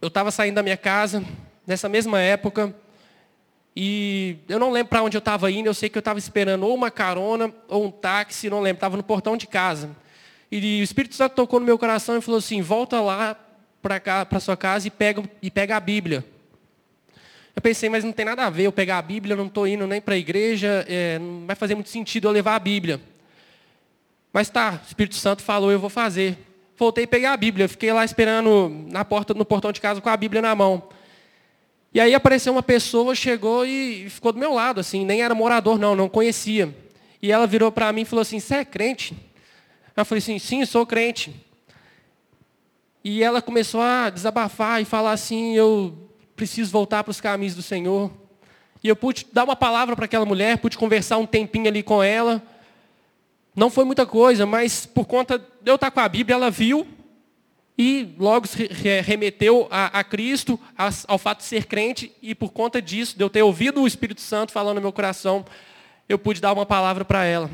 eu 0.02 0.08
estava 0.08 0.30
saindo 0.30 0.54
da 0.54 0.62
minha 0.62 0.76
casa 0.76 1.24
nessa 1.70 1.88
mesma 1.88 2.20
época 2.20 2.74
e 3.76 4.38
eu 4.48 4.58
não 4.58 4.72
lembro 4.72 4.90
para 4.90 5.02
onde 5.02 5.16
eu 5.16 5.20
estava 5.20 5.48
indo, 5.52 5.68
eu 5.68 5.74
sei 5.74 5.88
que 5.88 5.96
eu 5.96 6.00
estava 6.00 6.18
esperando 6.18 6.66
ou 6.66 6.74
uma 6.74 6.90
carona 6.90 7.54
ou 7.68 7.86
um 7.86 7.90
táxi, 7.92 8.50
não 8.50 8.60
lembro, 8.60 8.78
estava 8.78 8.96
no 8.96 9.04
portão 9.04 9.36
de 9.36 9.46
casa. 9.46 9.90
E 10.50 10.80
o 10.80 10.82
Espírito 10.82 11.14
Santo 11.14 11.36
tocou 11.36 11.60
no 11.60 11.66
meu 11.66 11.78
coração 11.78 12.18
e 12.18 12.20
falou 12.20 12.38
assim: 12.38 12.60
"Volta 12.60 13.00
lá 13.00 13.36
para 13.80 14.40
sua 14.40 14.56
casa 14.56 14.88
e 14.88 14.90
pega 14.90 15.22
e 15.40 15.48
pega 15.48 15.76
a 15.76 15.80
Bíblia". 15.80 16.24
Eu 17.54 17.62
pensei, 17.62 17.88
mas 17.88 18.02
não 18.02 18.10
tem 18.10 18.24
nada 18.24 18.44
a 18.46 18.50
ver 18.50 18.64
eu 18.64 18.72
pegar 18.72 18.98
a 18.98 19.02
Bíblia, 19.02 19.34
eu 19.34 19.36
não 19.36 19.46
estou 19.46 19.66
indo 19.66 19.86
nem 19.86 20.00
para 20.00 20.14
a 20.14 20.18
igreja, 20.18 20.84
é, 20.88 21.20
não 21.20 21.46
vai 21.46 21.54
fazer 21.54 21.76
muito 21.76 21.88
sentido 21.88 22.26
eu 22.26 22.32
levar 22.32 22.56
a 22.56 22.58
Bíblia. 22.58 23.00
Mas 24.32 24.50
tá, 24.50 24.80
o 24.84 24.86
Espírito 24.88 25.14
Santo 25.14 25.42
falou, 25.42 25.70
eu 25.70 25.78
vou 25.78 25.90
fazer. 25.90 26.36
Voltei 26.76 27.04
a 27.04 27.08
pegar 27.08 27.32
a 27.32 27.36
Bíblia, 27.36 27.68
fiquei 27.68 27.92
lá 27.92 28.04
esperando 28.04 28.86
na 28.88 29.04
porta, 29.04 29.34
no 29.34 29.44
portão 29.44 29.70
de 29.70 29.80
casa 29.80 30.00
com 30.00 30.08
a 30.08 30.16
Bíblia 30.16 30.42
na 30.42 30.54
mão. 30.54 30.82
E 31.92 31.98
aí 31.98 32.14
apareceu 32.14 32.52
uma 32.52 32.62
pessoa, 32.62 33.14
chegou 33.14 33.66
e 33.66 34.08
ficou 34.08 34.32
do 34.32 34.38
meu 34.38 34.54
lado, 34.54 34.78
assim, 34.78 35.04
nem 35.04 35.22
era 35.22 35.34
morador 35.34 35.76
não, 35.78 35.96
não 35.96 36.08
conhecia. 36.08 36.72
E 37.20 37.32
ela 37.32 37.46
virou 37.46 37.72
para 37.72 37.92
mim 37.92 38.02
e 38.02 38.04
falou 38.04 38.22
assim, 38.22 38.38
você 38.38 38.56
é 38.56 38.64
crente? 38.64 39.16
Eu 39.96 40.04
falei 40.04 40.20
assim, 40.20 40.38
sim, 40.38 40.64
sou 40.64 40.86
crente. 40.86 41.34
E 43.02 43.22
ela 43.22 43.42
começou 43.42 43.80
a 43.80 44.08
desabafar 44.08 44.80
e 44.80 44.84
falar 44.84 45.12
assim, 45.12 45.56
eu 45.56 46.08
preciso 46.36 46.70
voltar 46.70 47.02
para 47.02 47.10
os 47.10 47.20
caminhos 47.20 47.54
do 47.54 47.62
Senhor. 47.62 48.10
E 48.82 48.88
eu 48.88 48.94
pude 48.94 49.26
dar 49.32 49.44
uma 49.44 49.56
palavra 49.56 49.96
para 49.96 50.04
aquela 50.04 50.24
mulher, 50.24 50.58
pude 50.58 50.78
conversar 50.78 51.18
um 51.18 51.26
tempinho 51.26 51.66
ali 51.66 51.82
com 51.82 52.02
ela. 52.02 52.42
Não 53.54 53.68
foi 53.68 53.84
muita 53.84 54.06
coisa, 54.06 54.46
mas 54.46 54.86
por 54.86 55.06
conta 55.06 55.38
de 55.38 55.70
eu 55.70 55.74
estar 55.74 55.90
com 55.90 56.00
a 56.00 56.08
Bíblia, 56.08 56.36
ela 56.36 56.50
viu 56.50 56.86
e 57.82 58.14
logo 58.18 58.46
se 58.46 58.68
remeteu 59.00 59.66
a, 59.70 60.00
a 60.00 60.04
Cristo, 60.04 60.60
ao 61.08 61.16
fato 61.16 61.38
de 61.38 61.44
ser 61.44 61.64
crente, 61.64 62.12
e 62.20 62.34
por 62.34 62.52
conta 62.52 62.82
disso, 62.82 63.16
de 63.16 63.24
eu 63.24 63.30
ter 63.30 63.42
ouvido 63.42 63.80
o 63.80 63.86
Espírito 63.86 64.20
Santo 64.20 64.52
falando 64.52 64.74
no 64.74 64.82
meu 64.82 64.92
coração, 64.92 65.46
eu 66.06 66.18
pude 66.18 66.42
dar 66.42 66.52
uma 66.52 66.66
palavra 66.66 67.06
para 67.06 67.24
ela. 67.24 67.50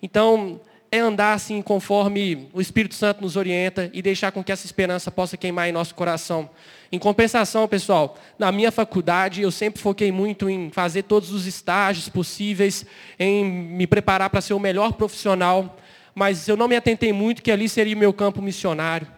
Então, 0.00 0.58
é 0.90 0.98
andar 0.98 1.34
assim 1.34 1.60
conforme 1.60 2.48
o 2.54 2.60
Espírito 2.62 2.94
Santo 2.94 3.20
nos 3.20 3.36
orienta 3.36 3.90
e 3.92 4.00
deixar 4.00 4.32
com 4.32 4.42
que 4.42 4.50
essa 4.50 4.64
esperança 4.64 5.10
possa 5.10 5.36
queimar 5.36 5.68
em 5.68 5.72
nosso 5.72 5.94
coração. 5.94 6.48
Em 6.90 6.98
compensação, 6.98 7.68
pessoal, 7.68 8.16
na 8.38 8.50
minha 8.50 8.72
faculdade 8.72 9.42
eu 9.42 9.50
sempre 9.50 9.82
foquei 9.82 10.10
muito 10.10 10.48
em 10.48 10.70
fazer 10.70 11.02
todos 11.02 11.30
os 11.32 11.44
estágios 11.46 12.08
possíveis, 12.08 12.86
em 13.18 13.44
me 13.44 13.86
preparar 13.86 14.30
para 14.30 14.40
ser 14.40 14.54
o 14.54 14.58
melhor 14.58 14.94
profissional, 14.94 15.76
mas 16.14 16.48
eu 16.48 16.56
não 16.56 16.66
me 16.66 16.76
atentei 16.76 17.12
muito 17.12 17.42
que 17.42 17.50
ali 17.50 17.68
seria 17.68 17.94
o 17.94 17.98
meu 17.98 18.14
campo 18.14 18.40
missionário. 18.40 19.15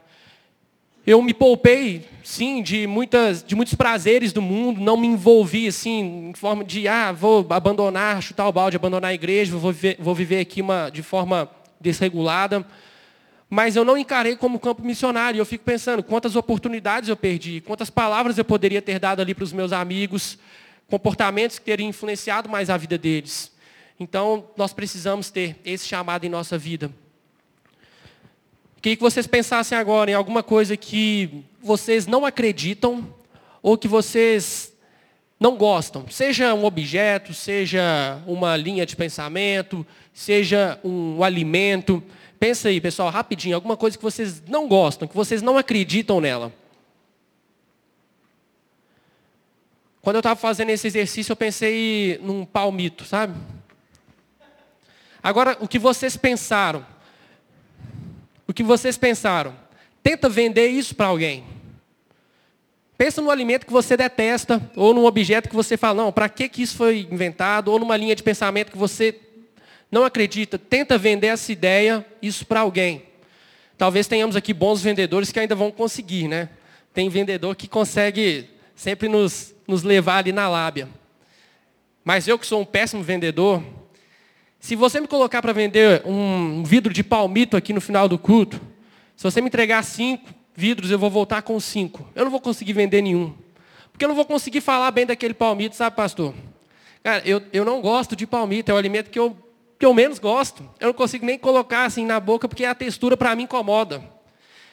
Eu 1.08 1.22
me 1.22 1.32
poupei, 1.32 2.06
sim, 2.22 2.62
de, 2.62 2.86
muitas, 2.86 3.42
de 3.42 3.56
muitos 3.56 3.72
prazeres 3.72 4.30
do 4.30 4.42
mundo, 4.42 4.78
não 4.78 4.94
me 4.94 5.06
envolvi 5.06 5.66
assim, 5.66 6.28
em 6.28 6.34
forma 6.34 6.62
de, 6.62 6.86
ah, 6.86 7.12
vou 7.12 7.46
abandonar, 7.48 8.20
chutar 8.20 8.46
o 8.46 8.52
balde, 8.52 8.76
abandonar 8.76 9.10
a 9.10 9.14
igreja, 9.14 9.56
vou 9.56 9.72
viver, 9.72 9.96
vou 9.98 10.14
viver 10.14 10.40
aqui 10.40 10.60
uma, 10.60 10.90
de 10.90 11.02
forma 11.02 11.50
desregulada. 11.80 12.62
Mas 13.48 13.74
eu 13.74 13.86
não 13.86 13.96
encarei 13.96 14.36
como 14.36 14.60
campo 14.60 14.82
missionário. 14.82 15.40
Eu 15.40 15.46
fico 15.46 15.64
pensando 15.64 16.02
quantas 16.02 16.36
oportunidades 16.36 17.08
eu 17.08 17.16
perdi, 17.16 17.62
quantas 17.62 17.88
palavras 17.88 18.36
eu 18.36 18.44
poderia 18.44 18.82
ter 18.82 18.98
dado 18.98 19.22
ali 19.22 19.34
para 19.34 19.44
os 19.44 19.52
meus 19.54 19.72
amigos, 19.72 20.36
comportamentos 20.90 21.58
que 21.58 21.64
teriam 21.64 21.88
influenciado 21.88 22.50
mais 22.50 22.68
a 22.68 22.76
vida 22.76 22.98
deles. 22.98 23.50
Então, 23.98 24.50
nós 24.58 24.74
precisamos 24.74 25.30
ter 25.30 25.56
esse 25.64 25.88
chamado 25.88 26.26
em 26.26 26.28
nossa 26.28 26.58
vida. 26.58 26.92
Queria 28.80 28.96
que 28.96 29.02
vocês 29.02 29.26
pensassem 29.26 29.76
agora 29.76 30.10
em 30.10 30.14
alguma 30.14 30.42
coisa 30.42 30.76
que 30.76 31.44
vocês 31.60 32.06
não 32.06 32.24
acreditam 32.24 33.12
ou 33.60 33.76
que 33.76 33.88
vocês 33.88 34.72
não 35.38 35.56
gostam. 35.56 36.06
Seja 36.08 36.54
um 36.54 36.64
objeto, 36.64 37.34
seja 37.34 38.22
uma 38.24 38.56
linha 38.56 38.86
de 38.86 38.94
pensamento, 38.94 39.84
seja 40.12 40.78
um 40.84 41.24
alimento. 41.24 42.02
Pensa 42.38 42.68
aí, 42.68 42.80
pessoal, 42.80 43.10
rapidinho, 43.10 43.56
alguma 43.56 43.76
coisa 43.76 43.96
que 43.96 44.02
vocês 44.02 44.42
não 44.46 44.68
gostam, 44.68 45.08
que 45.08 45.16
vocês 45.16 45.42
não 45.42 45.58
acreditam 45.58 46.20
nela. 46.20 46.52
Quando 50.00 50.16
eu 50.16 50.20
estava 50.20 50.38
fazendo 50.38 50.70
esse 50.70 50.86
exercício, 50.86 51.32
eu 51.32 51.36
pensei 51.36 52.18
num 52.22 52.44
palmito, 52.44 53.04
sabe? 53.04 53.34
Agora, 55.20 55.56
o 55.60 55.66
que 55.66 55.80
vocês 55.80 56.16
pensaram? 56.16 56.86
O 58.48 58.52
que 58.54 58.62
vocês 58.62 58.96
pensaram? 58.96 59.54
Tenta 60.02 60.26
vender 60.26 60.68
isso 60.68 60.94
para 60.94 61.08
alguém. 61.08 61.44
Pensa 62.96 63.20
no 63.20 63.30
alimento 63.30 63.66
que 63.66 63.72
você 63.72 63.96
detesta, 63.96 64.60
ou 64.74 64.94
num 64.94 65.04
objeto 65.04 65.50
que 65.50 65.54
você 65.54 65.76
fala, 65.76 66.02
não, 66.02 66.10
para 66.10 66.28
que, 66.28 66.48
que 66.48 66.62
isso 66.62 66.76
foi 66.76 67.06
inventado, 67.10 67.70
ou 67.70 67.78
numa 67.78 67.96
linha 67.96 68.16
de 68.16 68.22
pensamento 68.22 68.72
que 68.72 68.78
você 68.78 69.20
não 69.90 70.02
acredita. 70.02 70.58
Tenta 70.58 70.96
vender 70.96 71.28
essa 71.28 71.52
ideia, 71.52 72.04
isso 72.22 72.46
para 72.46 72.60
alguém. 72.60 73.02
Talvez 73.76 74.08
tenhamos 74.08 74.34
aqui 74.34 74.52
bons 74.52 74.82
vendedores 74.82 75.30
que 75.30 75.38
ainda 75.38 75.54
vão 75.54 75.70
conseguir, 75.70 76.26
né? 76.26 76.48
Tem 76.92 77.08
vendedor 77.08 77.54
que 77.54 77.68
consegue 77.68 78.48
sempre 78.74 79.08
nos, 79.08 79.54
nos 79.66 79.82
levar 79.82 80.18
ali 80.18 80.32
na 80.32 80.48
lábia. 80.48 80.88
Mas 82.02 82.26
eu 82.26 82.38
que 82.38 82.46
sou 82.46 82.62
um 82.62 82.64
péssimo 82.64 83.02
vendedor, 83.02 83.62
se 84.60 84.74
você 84.74 85.00
me 85.00 85.06
colocar 85.06 85.40
para 85.40 85.52
vender 85.52 86.02
um 86.04 86.62
vidro 86.64 86.92
de 86.92 87.02
palmito 87.04 87.56
aqui 87.56 87.72
no 87.72 87.80
final 87.80 88.08
do 88.08 88.18
culto, 88.18 88.60
se 89.16 89.22
você 89.22 89.40
me 89.40 89.48
entregar 89.48 89.82
cinco 89.84 90.28
vidros, 90.54 90.90
eu 90.90 90.98
vou 90.98 91.10
voltar 91.10 91.42
com 91.42 91.58
cinco. 91.60 92.08
Eu 92.14 92.24
não 92.24 92.30
vou 92.30 92.40
conseguir 92.40 92.72
vender 92.72 93.00
nenhum. 93.00 93.32
Porque 93.92 94.04
eu 94.04 94.08
não 94.08 94.16
vou 94.16 94.24
conseguir 94.24 94.60
falar 94.60 94.90
bem 94.90 95.06
daquele 95.06 95.34
palmito, 95.34 95.76
sabe, 95.76 95.94
pastor? 95.96 96.34
Cara, 97.02 97.22
eu, 97.24 97.40
eu 97.52 97.64
não 97.64 97.80
gosto 97.80 98.16
de 98.16 98.26
palmito, 98.26 98.70
é 98.70 98.74
o 98.74 98.76
alimento 98.76 99.10
que 99.10 99.18
eu, 99.18 99.36
que 99.78 99.86
eu 99.86 99.94
menos 99.94 100.18
gosto. 100.18 100.68
Eu 100.80 100.88
não 100.88 100.94
consigo 100.94 101.24
nem 101.24 101.38
colocar 101.38 101.84
assim 101.84 102.04
na 102.04 102.18
boca, 102.18 102.48
porque 102.48 102.64
a 102.64 102.74
textura 102.74 103.16
para 103.16 103.34
mim 103.36 103.44
incomoda. 103.44 104.02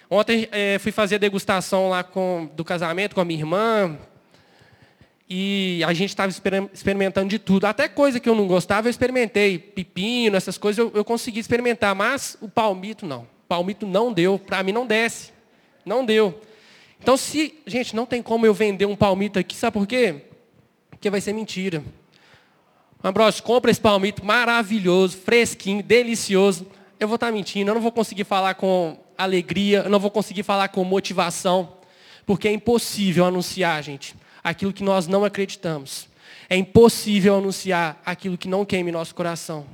Ontem 0.09 0.47
é, 0.51 0.77
fui 0.79 0.91
fazer 0.91 1.15
a 1.15 1.19
degustação 1.19 1.89
lá 1.89 2.03
com, 2.03 2.49
do 2.55 2.63
casamento 2.63 3.15
com 3.15 3.21
a 3.21 3.25
minha 3.25 3.39
irmã, 3.39 3.97
e 5.27 5.81
a 5.85 5.91
gente 5.93 6.09
estava 6.09 6.31
experimentando 6.71 7.27
de 7.27 7.39
tudo. 7.39 7.65
Até 7.65 7.87
coisa 7.87 8.19
que 8.19 8.29
eu 8.29 8.35
não 8.35 8.45
gostava, 8.47 8.87
eu 8.87 8.91
experimentei. 8.91 9.57
Pepino, 9.57 10.37
essas 10.37 10.57
coisas, 10.57 10.77
eu, 10.77 10.91
eu 10.93 11.03
consegui 11.03 11.39
experimentar. 11.39 11.95
Mas 11.95 12.37
o 12.41 12.47
palmito, 12.47 13.05
não. 13.07 13.21
O 13.21 13.47
palmito 13.47 13.87
não 13.87 14.13
deu. 14.13 14.37
Para 14.37 14.61
mim, 14.61 14.71
não 14.71 14.85
desce. 14.85 15.31
Não 15.83 16.05
deu. 16.05 16.39
Então, 17.01 17.17
se... 17.17 17.55
Gente, 17.65 17.95
não 17.95 18.05
tem 18.05 18.21
como 18.21 18.45
eu 18.45 18.53
vender 18.53 18.85
um 18.85 18.95
palmito 18.95 19.39
aqui. 19.39 19.55
Sabe 19.55 19.73
por 19.73 19.87
quê? 19.87 20.25
Porque 20.91 21.09
vai 21.09 21.19
ser 21.19 21.33
mentira. 21.33 21.83
Ambrosio, 23.03 23.41
compra 23.43 23.71
esse 23.71 23.81
palmito 23.81 24.23
maravilhoso, 24.23 25.17
fresquinho, 25.17 25.81
delicioso. 25.81 26.67
Eu 26.99 27.07
vou 27.07 27.15
estar 27.15 27.27
tá 27.27 27.31
mentindo. 27.31 27.71
Eu 27.71 27.75
não 27.75 27.81
vou 27.81 27.91
conseguir 27.91 28.25
falar 28.25 28.53
com 28.53 28.95
alegria. 29.17 29.79
Eu 29.79 29.89
não 29.89 29.99
vou 29.99 30.11
conseguir 30.11 30.43
falar 30.43 30.67
com 30.67 30.83
motivação. 30.83 31.73
Porque 32.27 32.47
é 32.47 32.51
impossível 32.51 33.25
anunciar, 33.25 33.81
gente 33.81 34.15
aquilo 34.45 34.71
que 34.71 34.83
nós 34.83 35.07
não 35.07 35.25
acreditamos. 35.25 36.07
É 36.47 36.55
impossível 36.55 37.35
anunciar 37.35 37.99
aquilo 38.05 38.37
que 38.37 38.47
não 38.47 38.63
queime 38.63 38.91
nosso 38.91 39.15
coração. 39.15 39.65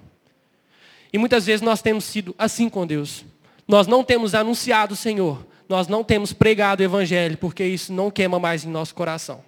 E 1.11 1.17
muitas 1.17 1.45
vezes 1.45 1.61
nós 1.61 1.81
temos 1.81 2.05
sido 2.05 2.33
assim 2.37 2.69
com 2.69 2.87
Deus. 2.87 3.25
Nós 3.67 3.85
não 3.85 4.01
temos 4.01 4.33
anunciado 4.33 4.93
o 4.93 4.97
Senhor. 4.97 5.45
Nós 5.67 5.89
não 5.89 6.05
temos 6.05 6.31
pregado 6.31 6.79
o 6.79 6.83
Evangelho, 6.83 7.37
porque 7.37 7.65
isso 7.65 7.91
não 7.91 8.09
queima 8.09 8.39
mais 8.39 8.63
em 8.63 8.69
nosso 8.69 8.95
coração. 8.95 9.43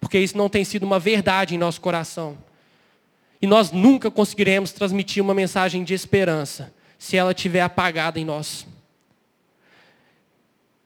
Porque 0.00 0.18
isso 0.18 0.38
não 0.38 0.48
tem 0.48 0.64
sido 0.64 0.84
uma 0.84 0.98
verdade 0.98 1.54
em 1.54 1.58
nosso 1.58 1.80
coração. 1.80 2.38
E 3.42 3.46
nós 3.46 3.70
nunca 3.70 4.10
conseguiremos 4.10 4.72
transmitir 4.72 5.22
uma 5.22 5.34
mensagem 5.34 5.84
de 5.84 5.92
esperança 5.92 6.72
se 6.98 7.18
ela 7.18 7.32
estiver 7.32 7.60
apagada 7.60 8.18
em 8.18 8.24
nós. 8.24 8.66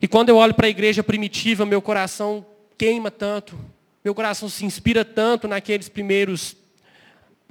E 0.02 0.08
quando 0.08 0.30
eu 0.30 0.36
olho 0.36 0.54
para 0.54 0.66
a 0.66 0.70
igreja 0.70 1.04
primitiva, 1.04 1.64
meu 1.64 1.80
coração 1.80 2.44
queima 2.76 3.10
tanto. 3.10 3.56
Meu 4.06 4.14
coração 4.14 4.48
se 4.48 4.64
inspira 4.64 5.04
tanto 5.04 5.48
naqueles 5.48 5.88
primeiros 5.88 6.56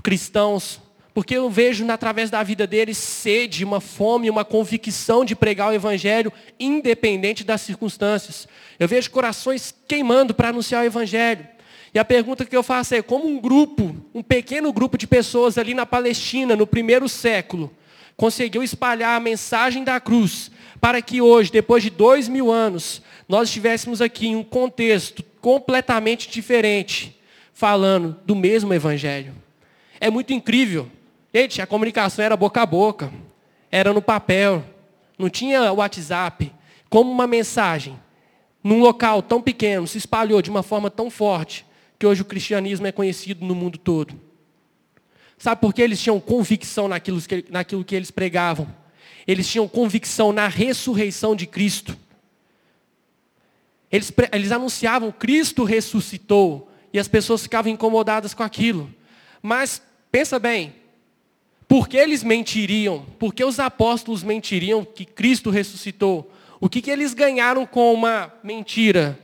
cristãos, 0.01 0.79
porque 1.13 1.35
eu 1.35 1.49
vejo 1.49 1.85
através 1.91 2.29
da 2.29 2.41
vida 2.43 2.65
deles 2.65 2.97
sede, 2.97 3.65
uma 3.65 3.81
fome, 3.81 4.29
uma 4.29 4.45
convicção 4.45 5.25
de 5.25 5.35
pregar 5.35 5.67
o 5.67 5.73
Evangelho, 5.73 6.31
independente 6.57 7.43
das 7.43 7.59
circunstâncias. 7.59 8.47
Eu 8.79 8.87
vejo 8.87 9.11
corações 9.11 9.75
queimando 9.85 10.33
para 10.33 10.47
anunciar 10.47 10.83
o 10.83 10.85
Evangelho. 10.85 11.45
E 11.93 11.99
a 11.99 12.05
pergunta 12.05 12.45
que 12.45 12.55
eu 12.55 12.63
faço 12.63 12.95
é: 12.95 13.01
como 13.01 13.27
um 13.27 13.37
grupo, 13.37 13.93
um 14.13 14.23
pequeno 14.23 14.71
grupo 14.71 14.97
de 14.97 15.07
pessoas 15.07 15.57
ali 15.57 15.73
na 15.73 15.85
Palestina, 15.85 16.55
no 16.55 16.65
primeiro 16.65 17.09
século, 17.09 17.69
conseguiu 18.15 18.63
espalhar 18.63 19.17
a 19.17 19.19
mensagem 19.19 19.83
da 19.83 19.99
cruz, 19.99 20.49
para 20.79 21.01
que 21.01 21.19
hoje, 21.19 21.51
depois 21.51 21.83
de 21.83 21.89
dois 21.89 22.29
mil 22.29 22.49
anos, 22.49 23.01
nós 23.27 23.49
estivéssemos 23.49 24.01
aqui 24.01 24.27
em 24.27 24.37
um 24.37 24.43
contexto 24.43 25.21
completamente 25.45 26.27
diferente, 26.27 27.15
falando 27.53 28.17
do 28.25 28.35
mesmo 28.35 28.73
evangelho. 28.73 29.31
É 29.99 30.09
muito 30.09 30.33
incrível. 30.33 30.89
Gente, 31.31 31.61
a 31.61 31.67
comunicação 31.67 32.25
era 32.25 32.35
boca 32.35 32.63
a 32.63 32.65
boca, 32.65 33.13
era 33.69 33.93
no 33.93 34.01
papel, 34.01 34.65
não 35.19 35.29
tinha 35.29 35.71
WhatsApp. 35.71 36.51
Como 36.89 37.11
uma 37.11 37.27
mensagem, 37.27 37.95
num 38.63 38.79
local 38.79 39.21
tão 39.21 39.39
pequeno, 39.39 39.85
se 39.85 39.99
espalhou 39.99 40.41
de 40.41 40.49
uma 40.49 40.63
forma 40.63 40.89
tão 40.89 41.11
forte, 41.11 41.63
que 41.99 42.07
hoje 42.07 42.23
o 42.23 42.25
cristianismo 42.25 42.87
é 42.87 42.91
conhecido 42.91 43.45
no 43.45 43.53
mundo 43.53 43.77
todo. 43.77 44.19
Sabe 45.37 45.61
por 45.61 45.75
que 45.75 45.81
eles 45.83 46.01
tinham 46.01 46.19
convicção 46.19 46.87
naquilo 46.87 47.21
que, 47.21 47.45
naquilo 47.51 47.85
que 47.85 47.95
eles 47.95 48.09
pregavam? 48.09 48.67
Eles 49.27 49.47
tinham 49.47 49.67
convicção 49.67 50.33
na 50.33 50.47
ressurreição 50.47 51.35
de 51.35 51.45
Cristo. 51.45 51.95
Eles, 53.95 54.11
eles 54.33 54.51
anunciavam 54.51 55.09
Cristo 55.09 55.63
ressuscitou 55.63 56.69
e 56.91 56.99
as 56.99 57.07
pessoas 57.07 57.43
ficavam 57.43 57.71
incomodadas 57.71 58.33
com 58.33 58.43
aquilo. 58.43 58.93
Mas 59.41 59.81
pensa 60.11 60.37
bem, 60.37 60.75
por 61.65 61.87
que 61.87 61.95
eles 61.95 62.21
mentiriam? 62.21 63.05
Por 63.17 63.33
que 63.33 63.43
os 63.43 63.57
apóstolos 63.57 64.21
mentiriam 64.21 64.83
que 64.83 65.05
Cristo 65.05 65.49
ressuscitou? 65.49 66.29
O 66.59 66.67
que, 66.67 66.81
que 66.81 66.91
eles 66.91 67.13
ganharam 67.13 67.65
com 67.65 67.93
uma 67.93 68.33
mentira? 68.43 69.17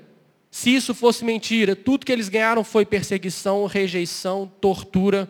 Se 0.50 0.74
isso 0.74 0.96
fosse 0.96 1.26
mentira, 1.26 1.76
tudo 1.76 2.06
que 2.06 2.12
eles 2.12 2.30
ganharam 2.30 2.64
foi 2.64 2.86
perseguição, 2.86 3.66
rejeição, 3.66 4.50
tortura. 4.62 5.30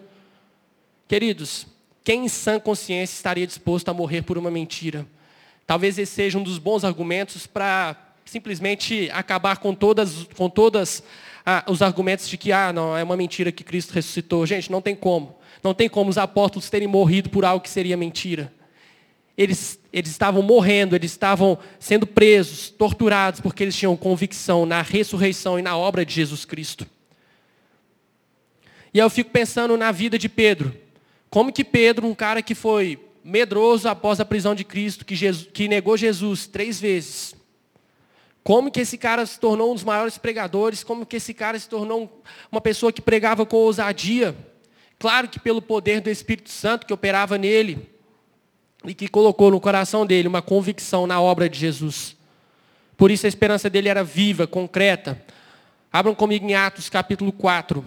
Queridos, 1.08 1.66
quem 2.04 2.26
em 2.26 2.28
sã 2.28 2.60
consciência 2.60 3.16
estaria 3.16 3.48
disposto 3.48 3.90
a 3.90 3.94
morrer 3.94 4.22
por 4.22 4.38
uma 4.38 4.52
mentira? 4.52 5.08
Talvez 5.66 5.98
esse 5.98 6.12
seja 6.12 6.38
um 6.38 6.44
dos 6.44 6.60
bons 6.60 6.84
argumentos 6.84 7.48
para 7.48 8.11
simplesmente 8.32 9.10
acabar 9.12 9.58
com 9.58 9.76
todas, 9.76 10.24
com 10.38 10.50
todas 10.50 11.04
ah, 11.46 11.66
os 11.68 11.82
argumentos 11.82 12.30
de 12.30 12.38
que 12.38 12.54
ah, 12.54 12.72
não, 12.72 12.96
é 12.96 13.04
uma 13.04 13.18
mentira 13.18 13.52
que 13.52 13.62
Cristo 13.62 13.92
ressuscitou. 13.92 14.46
Gente, 14.46 14.72
não 14.72 14.82
tem 14.82 14.96
como. 14.96 15.36
Não 15.62 15.74
tem 15.74 15.90
como 15.90 16.10
os 16.10 16.18
apóstolos 16.18 16.70
terem 16.70 16.88
morrido 16.88 17.30
por 17.30 17.44
algo 17.44 17.62
que 17.62 17.70
seria 17.70 17.98
mentira. 17.98 18.50
Eles, 19.38 19.78
eles 19.92 20.12
estavam 20.12 20.42
morrendo, 20.42 20.96
eles 20.96 21.12
estavam 21.12 21.60
sendo 21.78 22.08
presos, 22.08 22.70
torturados, 22.70 23.42
porque 23.42 23.64
eles 23.64 23.76
tinham 23.76 23.98
convicção 23.98 24.66
na 24.66 24.82
ressurreição 24.82 25.60
e 25.60 25.62
na 25.62 25.76
obra 25.76 26.06
de 26.06 26.14
Jesus 26.14 26.46
Cristo. 26.46 26.88
E 28.94 29.02
aí 29.02 29.06
eu 29.06 29.10
fico 29.10 29.30
pensando 29.30 29.76
na 29.76 29.92
vida 29.92 30.18
de 30.18 30.30
Pedro. 30.30 30.74
Como 31.30 31.52
que 31.52 31.66
Pedro, 31.66 32.08
um 32.08 32.16
cara 32.16 32.42
que 32.42 32.56
foi 32.56 32.98
medroso 33.26 33.90
após 33.90 34.22
a 34.22 34.26
prisão 34.26 34.56
de 34.56 34.64
Cristo, 34.64 35.04
que, 35.04 35.16
Jesus, 35.16 35.50
que 35.52 35.68
negou 35.68 35.98
Jesus 35.98 36.48
três 36.48 36.80
vezes, 36.80 37.36
como 38.44 38.72
que 38.72 38.80
esse 38.80 38.98
cara 38.98 39.26
se 39.26 39.40
tornou 39.40 39.72
um 39.72 39.76
dos 39.76 39.84
maiores 39.84 40.18
pregadores? 40.18 40.84
Como 40.84 41.06
que 41.06 41.18
esse 41.18 41.34
cara 41.34 41.58
se 41.60 41.70
tornou 41.70 42.22
uma 42.52 42.60
pessoa 42.60 42.92
que 42.92 43.02
pregava 43.02 43.46
com 43.46 43.58
ousadia? 43.58 44.36
Claro 44.98 45.28
que 45.28 45.40
pelo 45.40 45.62
poder 45.62 46.02
do 46.02 46.10
Espírito 46.10 46.50
Santo 46.50 46.86
que 46.86 46.94
operava 46.94 47.38
nele 47.38 47.88
e 48.84 48.94
que 48.94 49.08
colocou 49.08 49.52
no 49.52 49.60
coração 49.60 50.06
dele 50.06 50.28
uma 50.28 50.42
convicção 50.42 51.06
na 51.06 51.22
obra 51.22 51.48
de 51.48 51.58
Jesus. 51.60 52.16
Por 52.98 53.12
isso 53.12 53.26
a 53.26 53.30
esperança 53.30 53.70
dele 53.70 53.90
era 53.90 54.04
viva, 54.04 54.48
concreta. 54.48 55.24
Abram 55.92 56.16
comigo 56.16 56.48
em 56.48 56.56
Atos 56.56 56.90
capítulo 56.90 57.32
4. 57.32 57.84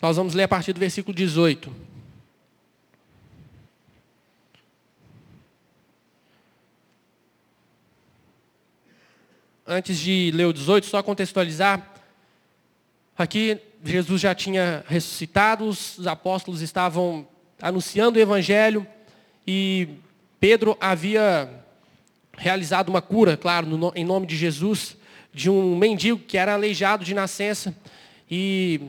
Nós 0.00 0.16
vamos 0.16 0.34
ler 0.34 0.42
a 0.42 0.48
partir 0.48 0.72
do 0.72 0.80
versículo 0.80 1.14
18. 1.14 1.72
Antes 9.66 9.98
de 9.98 10.30
ler 10.34 10.44
o 10.44 10.52
18, 10.52 10.86
só 10.86 11.02
contextualizar. 11.02 11.94
Aqui, 13.16 13.58
Jesus 13.82 14.20
já 14.20 14.34
tinha 14.34 14.84
ressuscitado, 14.86 15.64
os 15.64 16.06
apóstolos 16.06 16.60
estavam 16.60 17.26
anunciando 17.60 18.18
o 18.18 18.22
evangelho 18.22 18.86
e 19.46 19.88
Pedro 20.38 20.76
havia 20.78 21.48
realizado 22.36 22.90
uma 22.90 23.00
cura, 23.00 23.36
claro, 23.36 23.66
no, 23.66 23.92
em 23.96 24.04
nome 24.04 24.26
de 24.26 24.36
Jesus, 24.36 24.96
de 25.32 25.48
um 25.48 25.76
mendigo 25.76 26.18
que 26.18 26.36
era 26.36 26.52
aleijado 26.52 27.04
de 27.04 27.14
nascença. 27.14 27.74
E, 28.30 28.80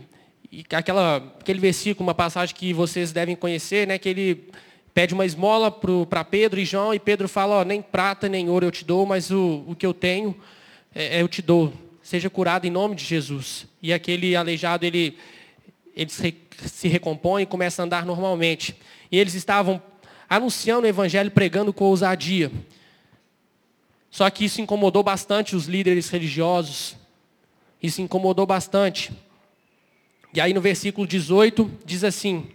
e 0.52 0.66
aquela, 0.72 1.18
aquele 1.40 1.60
versículo, 1.60 2.08
uma 2.08 2.16
passagem 2.16 2.56
que 2.56 2.74
vocês 2.74 3.12
devem 3.12 3.36
conhecer, 3.36 3.86
né, 3.86 3.98
que 3.98 4.08
ele 4.08 4.50
pede 4.94 5.14
uma 5.14 5.26
esmola 5.26 5.70
para 5.70 6.24
Pedro 6.24 6.60
e 6.60 6.66
João, 6.66 6.94
e 6.94 7.00
Pedro 7.00 7.28
fala, 7.28 7.58
ó, 7.58 7.64
nem 7.64 7.82
prata 7.82 8.28
nem 8.28 8.50
ouro 8.50 8.66
eu 8.66 8.72
te 8.72 8.84
dou, 8.84 9.06
mas 9.06 9.30
o, 9.30 9.64
o 9.68 9.76
que 9.76 9.86
eu 9.86 9.94
tenho 9.94 10.36
é, 10.96 11.18
é 11.18 11.22
eu 11.22 11.28
te 11.28 11.42
dou. 11.42 11.74
Seja 12.02 12.30
curado 12.30 12.66
em 12.66 12.72
nome 12.72 12.96
de 12.96 13.04
Jesus. 13.04 13.68
E 13.82 13.94
aquele 13.94 14.36
aleijado, 14.36 14.86
ele, 14.86 15.18
ele 15.96 16.10
se, 16.10 16.34
se 16.66 16.88
recompõe 16.88 17.44
e 17.44 17.46
começa 17.46 17.82
a 17.82 17.86
andar 17.86 18.06
normalmente. 18.06 18.76
E 19.12 19.20
eles 19.20 19.34
estavam 19.34 19.82
anunciando 20.30 20.88
o 20.88 20.90
evangelho, 20.90 21.30
pregando 21.30 21.74
com 21.74 21.86
ousadia. 21.86 22.52
Só 24.10 24.30
que 24.30 24.46
isso 24.46 24.62
incomodou 24.62 25.04
bastante 25.04 25.56
os 25.56 25.66
líderes 25.66 26.10
religiosos. 26.10 26.96
Isso 27.84 28.02
incomodou 28.02 28.46
bastante. 28.46 29.12
E 30.34 30.42
aí 30.42 30.54
no 30.54 30.62
versículo 30.62 31.08
18 31.08 31.70
diz 31.86 32.04
assim: 32.04 32.48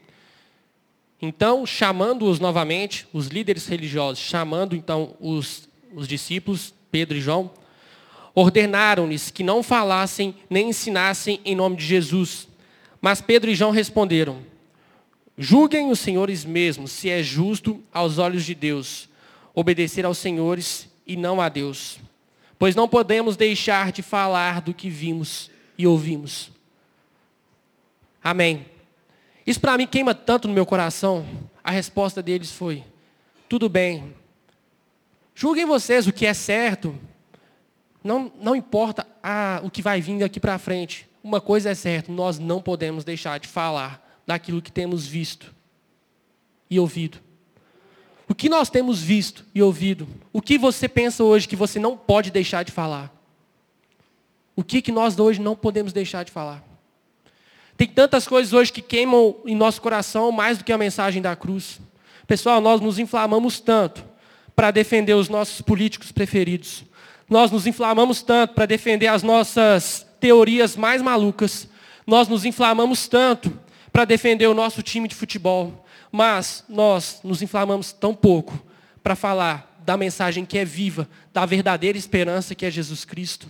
Então, 1.21 1.67
chamando-os 1.67 2.39
novamente, 2.39 3.07
os 3.13 3.29
líderes 3.29 3.67
religiosos, 3.67 4.23
chamando 4.23 4.77
então 4.77 5.15
os, 5.21 5.69
os 5.95 6.07
discípulos, 6.07 6.75
Pedro 6.91 7.17
e 7.17 7.21
João, 7.21 7.51
ordenaram-lhes 8.35 9.31
que 9.31 9.43
não 9.43 9.63
falassem 9.63 10.35
nem 10.49 10.71
ensinassem 10.71 11.41
em 11.45 11.55
nome 11.55 11.77
de 11.77 11.85
Jesus. 11.85 12.49
Mas 13.01 13.21
Pedro 13.21 13.51
e 13.51 13.55
João 13.55 13.71
responderam: 13.71 14.39
Julguem 15.37 15.91
os 15.91 15.99
senhores 15.99 16.45
mesmos 16.45 16.93
se 16.93 17.09
é 17.09 17.23
justo 17.23 17.83
aos 17.93 18.19
olhos 18.19 18.45
de 18.45 18.55
Deus 18.55 19.11
obedecer 19.55 20.05
aos 20.05 20.19
senhores 20.19 20.89
e 21.07 21.17
não 21.17 21.41
a 21.41 21.49
Deus. 21.49 21.99
Pois 22.59 22.75
não 22.75 22.89
podemos 22.89 23.37
deixar 23.37 23.93
de 23.93 24.03
falar 24.03 24.61
do 24.61 24.73
que 24.73 24.89
vimos 24.89 25.51
e 25.77 25.87
ouvimos. 25.87 26.52
Amém. 28.23 28.67
Isso 29.47 29.61
para 29.61 29.77
mim 29.77 29.87
queima 29.87 30.15
tanto 30.15 30.47
no 30.47 30.55
meu 30.55 30.65
coração. 30.65 31.27
A 31.63 31.71
resposta 31.71 32.23
deles 32.23 32.53
foi: 32.53 32.85
tudo 33.49 33.69
bem. 33.69 34.15
Julguem 35.35 35.67
vocês 35.67 36.07
o 36.07 36.13
que 36.13 36.27
é 36.27 36.35
certo. 36.35 36.99
Não, 38.05 38.33
não 38.41 38.57
importa 38.57 39.07
o 39.63 39.71
que 39.71 39.83
vai 39.83 40.01
vir 40.01 40.19
daqui 40.19 40.41
para 40.41 40.59
frente. 40.59 41.09
Uma 41.23 41.41
coisa 41.41 41.71
é 41.71 41.75
certa: 41.75 42.13
nós 42.13 42.39
não 42.39 42.61
podemos 42.63 43.05
deixar 43.05 43.39
de 43.39 43.49
falar 43.49 44.21
daquilo 44.27 44.63
que 44.63 44.73
temos 44.73 45.07
visto 45.07 45.55
e 46.71 46.79
ouvido. 46.79 47.19
O 48.29 48.35
que 48.35 48.49
nós 48.49 48.71
temos 48.71 49.03
visto 49.03 49.45
e 49.55 49.63
ouvido? 49.63 50.09
O 50.33 50.41
que 50.41 50.57
você 50.57 50.89
pensa 50.89 51.23
hoje 51.23 51.47
que 51.47 51.57
você 51.57 51.79
não 51.79 51.97
pode 51.97 52.31
deixar 52.31 52.63
de 52.65 52.73
falar? 52.73 53.13
O 54.55 54.63
que, 54.63 54.81
que 54.81 54.93
nós 54.93 55.19
hoje 55.19 55.41
não 55.41 55.57
podemos 55.57 55.93
deixar 55.93 56.25
de 56.25 56.31
falar? 56.31 56.72
Tem 57.77 57.89
tantas 57.89 58.27
coisas 58.27 58.53
hoje 58.53 58.73
que 58.73 58.83
queimam 58.83 59.37
em 59.45 59.55
nosso 59.57 59.81
coração 59.81 60.31
mais 60.31 60.59
do 60.59 60.65
que 60.65 60.73
a 60.73 60.79
mensagem 60.79 61.23
da 61.23 61.35
cruz. 61.35 61.81
Pessoal, 62.27 62.61
nós 62.61 62.81
nos 62.81 62.99
inflamamos 62.99 63.61
tanto 63.61 64.05
para 64.55 64.71
defender 64.71 65.15
os 65.15 65.29
nossos 65.29 65.61
políticos 65.61 66.13
preferidos. 66.13 66.85
Nós 67.29 67.51
nos 67.51 67.67
inflamamos 67.67 68.23
tanto 68.23 68.55
para 68.55 68.67
defender 68.67 69.07
as 69.07 69.23
nossas 69.23 70.07
teorias 70.21 70.77
mais 70.77 71.01
malucas. 71.01 71.69
Nós 72.07 72.29
nos 72.29 72.45
inflamamos 72.45 73.09
tanto 73.09 73.59
para 73.93 74.05
defender 74.05 74.47
o 74.47 74.55
nosso 74.55 74.83
time 74.83 75.09
de 75.09 75.15
futebol. 75.15 75.85
Mas 76.11 76.65
nós 76.69 77.21
nos 77.25 77.43
inflamamos 77.43 77.93
tão 77.93 78.15
pouco 78.15 78.63
para 79.03 79.17
falar 79.17 79.73
da 79.85 79.97
mensagem 79.97 80.45
que 80.45 80.59
é 80.59 80.65
viva, 80.65 81.09
da 81.33 81.45
verdadeira 81.45 81.99
esperança 81.99 82.55
que 82.55 82.67
é 82.67 82.71
Jesus 82.71 83.05
Cristo. 83.05 83.49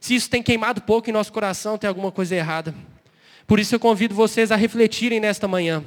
Se 0.00 0.14
isso 0.14 0.28
tem 0.28 0.42
queimado 0.42 0.82
pouco 0.82 1.08
em 1.08 1.12
nosso 1.12 1.32
coração, 1.32 1.78
tem 1.78 1.88
alguma 1.88 2.12
coisa 2.12 2.34
errada. 2.34 2.74
Por 3.46 3.60
isso 3.60 3.74
eu 3.74 3.80
convido 3.80 4.14
vocês 4.14 4.50
a 4.50 4.56
refletirem 4.56 5.20
nesta 5.20 5.46
manhã. 5.46 5.84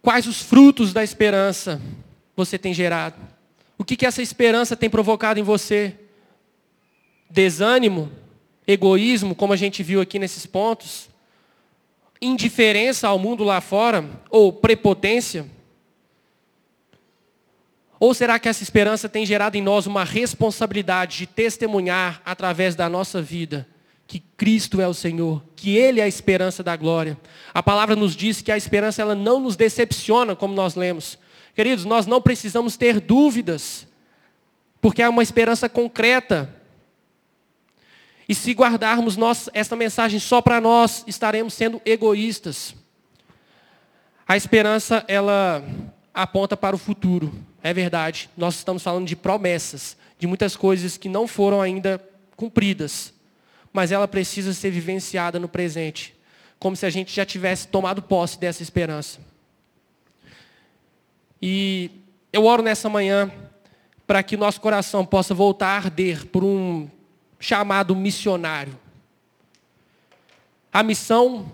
Quais 0.00 0.26
os 0.26 0.40
frutos 0.42 0.92
da 0.92 1.04
esperança 1.04 1.80
você 2.36 2.58
tem 2.58 2.74
gerado? 2.74 3.16
O 3.78 3.84
que, 3.84 3.96
que 3.96 4.06
essa 4.06 4.22
esperança 4.22 4.76
tem 4.76 4.90
provocado 4.90 5.38
em 5.38 5.42
você? 5.42 5.94
Desânimo? 7.30 8.10
Egoísmo, 8.66 9.34
como 9.34 9.52
a 9.52 9.56
gente 9.56 9.82
viu 9.82 10.00
aqui 10.00 10.18
nesses 10.18 10.46
pontos? 10.46 11.12
indiferença 12.22 13.08
ao 13.08 13.18
mundo 13.18 13.42
lá 13.42 13.60
fora? 13.60 14.08
Ou 14.30 14.52
prepotência? 14.52 15.44
Ou 17.98 18.14
será 18.14 18.38
que 18.38 18.48
essa 18.48 18.62
esperança 18.62 19.08
tem 19.08 19.26
gerado 19.26 19.56
em 19.56 19.62
nós 19.62 19.86
uma 19.86 20.04
responsabilidade 20.04 21.18
de 21.18 21.26
testemunhar 21.26 22.22
através 22.24 22.76
da 22.76 22.88
nossa 22.88 23.20
vida 23.20 23.66
que 24.12 24.20
Cristo 24.36 24.78
é 24.78 24.86
o 24.86 24.92
Senhor, 24.92 25.42
que 25.56 25.74
Ele 25.74 25.98
é 25.98 26.04
a 26.04 26.06
esperança 26.06 26.62
da 26.62 26.76
glória? 26.76 27.18
A 27.54 27.62
palavra 27.62 27.96
nos 27.96 28.14
diz 28.14 28.42
que 28.42 28.52
a 28.52 28.58
esperança 28.58 29.00
ela 29.00 29.14
não 29.14 29.40
nos 29.40 29.56
decepciona, 29.56 30.36
como 30.36 30.52
nós 30.52 30.74
lemos. 30.74 31.18
Queridos, 31.54 31.86
nós 31.86 32.06
não 32.06 32.20
precisamos 32.20 32.76
ter 32.76 33.00
dúvidas, 33.00 33.88
porque 34.82 35.00
é 35.00 35.08
uma 35.08 35.22
esperança 35.22 35.66
concreta. 35.66 36.54
E 38.28 38.34
se 38.34 38.52
guardarmos 38.52 39.16
nós, 39.16 39.48
esta 39.54 39.74
mensagem 39.76 40.20
só 40.20 40.42
para 40.42 40.60
nós, 40.60 41.04
estaremos 41.06 41.54
sendo 41.54 41.80
egoístas. 41.82 42.74
A 44.28 44.36
esperança, 44.36 45.06
ela 45.08 45.64
aponta 46.12 46.54
para 46.54 46.76
o 46.76 46.78
futuro. 46.78 47.32
É 47.62 47.72
verdade. 47.72 48.28
Nós 48.36 48.56
estamos 48.56 48.82
falando 48.82 49.06
de 49.06 49.16
promessas, 49.16 49.96
de 50.18 50.26
muitas 50.26 50.54
coisas 50.54 50.98
que 50.98 51.08
não 51.08 51.26
foram 51.26 51.62
ainda 51.62 51.98
cumpridas. 52.36 53.14
Mas 53.72 53.90
ela 53.90 54.06
precisa 54.06 54.52
ser 54.52 54.70
vivenciada 54.70 55.38
no 55.38 55.48
presente. 55.48 56.14
Como 56.58 56.76
se 56.76 56.86
a 56.86 56.90
gente 56.90 57.14
já 57.14 57.24
tivesse 57.24 57.68
tomado 57.68 58.02
posse 58.02 58.38
dessa 58.38 58.62
esperança. 58.62 59.18
E 61.40 61.90
eu 62.32 62.44
oro 62.44 62.62
nessa 62.62 62.88
manhã 62.88 63.30
para 64.06 64.22
que 64.22 64.36
nosso 64.36 64.60
coração 64.60 65.04
possa 65.04 65.34
voltar 65.34 65.68
a 65.68 65.76
arder 65.76 66.26
por 66.26 66.44
um 66.44 66.88
chamado 67.40 67.96
missionário. 67.96 68.78
A 70.72 70.82
missão, 70.82 71.50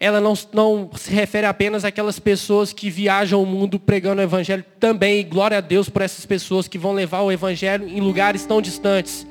ela 0.00 0.20
não, 0.20 0.34
não 0.52 0.90
se 0.96 1.10
refere 1.10 1.46
apenas 1.46 1.84
àquelas 1.84 2.18
pessoas 2.18 2.72
que 2.72 2.90
viajam 2.90 3.42
o 3.42 3.46
mundo 3.46 3.78
pregando 3.78 4.20
o 4.20 4.24
Evangelho 4.24 4.64
também, 4.80 5.26
glória 5.26 5.58
a 5.58 5.60
Deus 5.60 5.88
por 5.88 6.02
essas 6.02 6.26
pessoas 6.26 6.66
que 6.66 6.76
vão 6.76 6.92
levar 6.92 7.22
o 7.22 7.30
Evangelho 7.30 7.88
em 7.88 8.00
lugares 8.00 8.44
tão 8.44 8.60
distantes. 8.60 9.26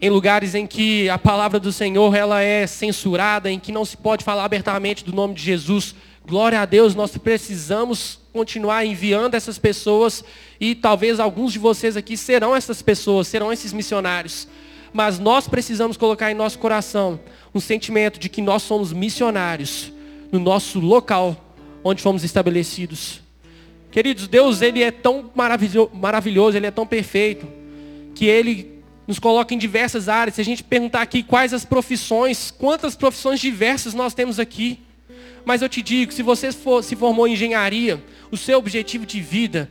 Em 0.00 0.10
lugares 0.10 0.54
em 0.54 0.66
que 0.66 1.08
a 1.08 1.16
palavra 1.16 1.58
do 1.58 1.72
Senhor 1.72 2.14
ela 2.14 2.42
é 2.42 2.66
censurada, 2.66 3.50
em 3.50 3.58
que 3.58 3.72
não 3.72 3.84
se 3.84 3.96
pode 3.96 4.24
falar 4.24 4.44
abertamente 4.44 5.02
do 5.02 5.12
nome 5.12 5.34
de 5.34 5.42
Jesus. 5.42 5.94
Glória 6.26 6.60
a 6.60 6.66
Deus, 6.66 6.94
nós 6.94 7.16
precisamos 7.16 8.18
continuar 8.32 8.84
enviando 8.84 9.34
essas 9.34 9.58
pessoas 9.58 10.22
e 10.60 10.74
talvez 10.74 11.18
alguns 11.18 11.52
de 11.52 11.58
vocês 11.58 11.96
aqui 11.96 12.16
serão 12.16 12.54
essas 12.54 12.82
pessoas, 12.82 13.26
serão 13.26 13.50
esses 13.50 13.72
missionários. 13.72 14.46
Mas 14.92 15.18
nós 15.18 15.48
precisamos 15.48 15.96
colocar 15.96 16.30
em 16.30 16.34
nosso 16.34 16.58
coração 16.58 17.18
um 17.54 17.60
sentimento 17.60 18.18
de 18.18 18.28
que 18.28 18.42
nós 18.42 18.62
somos 18.62 18.92
missionários 18.92 19.92
no 20.30 20.38
nosso 20.38 20.78
local 20.78 21.36
onde 21.82 22.02
fomos 22.02 22.22
estabelecidos. 22.22 23.22
Queridos, 23.90 24.28
Deus 24.28 24.60
ele 24.60 24.82
é 24.82 24.90
tão 24.90 25.30
maravilhoso, 25.34 26.56
ele 26.56 26.66
é 26.66 26.70
tão 26.70 26.86
perfeito, 26.86 27.46
que 28.14 28.26
ele 28.26 28.75
nos 29.06 29.18
coloca 29.18 29.54
em 29.54 29.58
diversas 29.58 30.08
áreas. 30.08 30.34
Se 30.34 30.40
a 30.40 30.44
gente 30.44 30.64
perguntar 30.64 31.02
aqui 31.02 31.22
quais 31.22 31.52
as 31.52 31.64
profissões, 31.64 32.50
quantas 32.50 32.96
profissões 32.96 33.40
diversas 33.40 33.94
nós 33.94 34.14
temos 34.14 34.38
aqui. 34.40 34.80
Mas 35.44 35.62
eu 35.62 35.68
te 35.68 35.80
digo, 35.80 36.12
se 36.12 36.22
você 36.22 36.50
for, 36.50 36.82
se 36.82 36.96
formou 36.96 37.28
em 37.28 37.34
engenharia, 37.34 38.02
o 38.30 38.36
seu 38.36 38.58
objetivo 38.58 39.06
de 39.06 39.20
vida, 39.20 39.70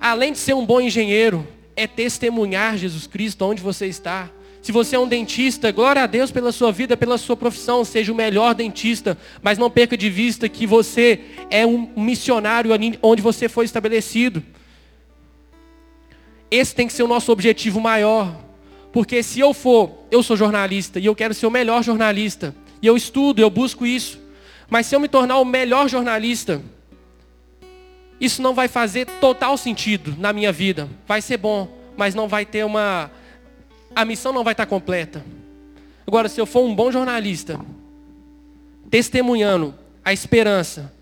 além 0.00 0.32
de 0.32 0.38
ser 0.38 0.54
um 0.54 0.64
bom 0.64 0.80
engenheiro, 0.80 1.46
é 1.74 1.86
testemunhar 1.86 2.76
Jesus 2.76 3.06
Cristo 3.06 3.44
onde 3.44 3.60
você 3.60 3.86
está. 3.86 4.30
Se 4.62 4.72
você 4.72 4.96
é 4.96 4.98
um 4.98 5.08
dentista, 5.08 5.72
glória 5.72 6.02
a 6.02 6.06
Deus 6.06 6.30
pela 6.30 6.52
sua 6.52 6.70
vida, 6.70 6.96
pela 6.96 7.16
sua 7.16 7.36
profissão, 7.36 7.84
seja 7.84 8.12
o 8.12 8.14
melhor 8.14 8.54
dentista, 8.54 9.16
mas 9.40 9.56
não 9.56 9.70
perca 9.70 9.96
de 9.96 10.10
vista 10.10 10.48
que 10.48 10.66
você 10.66 11.20
é 11.50 11.64
um 11.66 11.90
missionário 11.96 12.70
onde 13.02 13.22
você 13.22 13.48
foi 13.48 13.64
estabelecido. 13.64 14.42
Esse 16.50 16.74
tem 16.74 16.86
que 16.86 16.92
ser 16.92 17.02
o 17.02 17.08
nosso 17.08 17.30
objetivo 17.30 17.80
maior, 17.80 18.34
Porque 18.92 19.22
se 19.22 19.40
eu 19.40 19.52
for, 19.52 19.90
eu 20.10 20.22
sou 20.22 20.36
jornalista 20.36 20.98
e 20.98 21.06
eu 21.06 21.14
quero 21.14 21.34
ser 21.34 21.46
o 21.46 21.50
melhor 21.50 21.82
jornalista, 21.82 22.54
e 22.80 22.86
eu 22.86 22.96
estudo, 22.96 23.40
eu 23.40 23.50
busco 23.50 23.84
isso. 23.84 24.18
Mas 24.68 24.86
se 24.86 24.94
eu 24.96 25.00
me 25.00 25.08
tornar 25.08 25.38
o 25.38 25.44
melhor 25.44 25.88
jornalista, 25.88 26.62
isso 28.20 28.42
não 28.42 28.54
vai 28.54 28.68
fazer 28.68 29.06
total 29.20 29.56
sentido 29.56 30.14
na 30.18 30.32
minha 30.32 30.52
vida. 30.52 30.88
Vai 31.06 31.22
ser 31.22 31.36
bom, 31.36 31.68
mas 31.96 32.14
não 32.14 32.28
vai 32.28 32.44
ter 32.44 32.64
uma. 32.64 33.10
A 33.94 34.04
missão 34.04 34.32
não 34.32 34.44
vai 34.44 34.52
estar 34.52 34.66
completa. 34.66 35.24
Agora, 36.06 36.28
se 36.28 36.40
eu 36.40 36.46
for 36.46 36.64
um 36.64 36.74
bom 36.74 36.90
jornalista, 36.90 37.60
testemunhando 38.90 39.74
a 40.04 40.12
esperança 40.12 40.92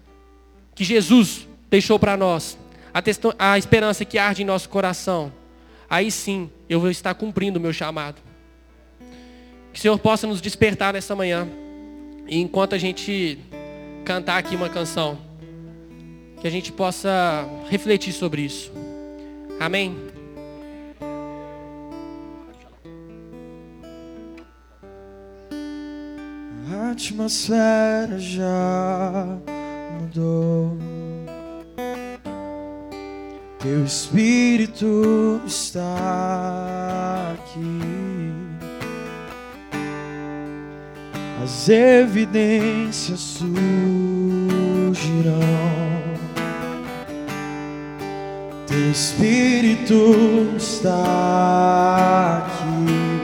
que 0.74 0.84
Jesus 0.84 1.46
deixou 1.70 1.98
para 1.98 2.16
nós, 2.16 2.58
a, 2.96 3.52
a 3.52 3.58
esperança 3.58 4.04
que 4.04 4.16
arde 4.18 4.42
em 4.42 4.46
nosso 4.46 4.68
coração, 4.68 5.32
aí 5.88 6.10
sim 6.10 6.50
eu 6.68 6.80
vou 6.80 6.90
estar 6.90 7.14
cumprindo 7.14 7.58
o 7.58 7.62
meu 7.62 7.72
chamado. 7.72 8.22
Que 9.72 9.78
o 9.78 9.82
Senhor 9.82 9.98
possa 9.98 10.26
nos 10.26 10.40
despertar 10.40 10.94
nessa 10.94 11.14
manhã. 11.14 11.46
E 12.26 12.40
enquanto 12.40 12.74
a 12.74 12.78
gente 12.78 13.38
cantar 14.04 14.38
aqui 14.38 14.56
uma 14.56 14.70
canção, 14.70 15.18
que 16.40 16.46
a 16.46 16.50
gente 16.50 16.72
possa 16.72 17.46
refletir 17.68 18.12
sobre 18.12 18.42
isso. 18.42 18.72
Amém? 19.60 19.94
A 26.72 26.90
atmosfera 26.92 28.18
já 28.18 29.38
mudou. 30.00 30.76
Teu 33.58 33.84
Espírito 33.84 35.40
está 35.46 37.32
aqui. 37.34 37.80
As 41.42 41.68
evidências 41.68 43.20
surgirão. 43.20 43.56
Teu 48.66 48.90
Espírito 48.90 50.54
está 50.56 52.42
aqui. 52.44 53.16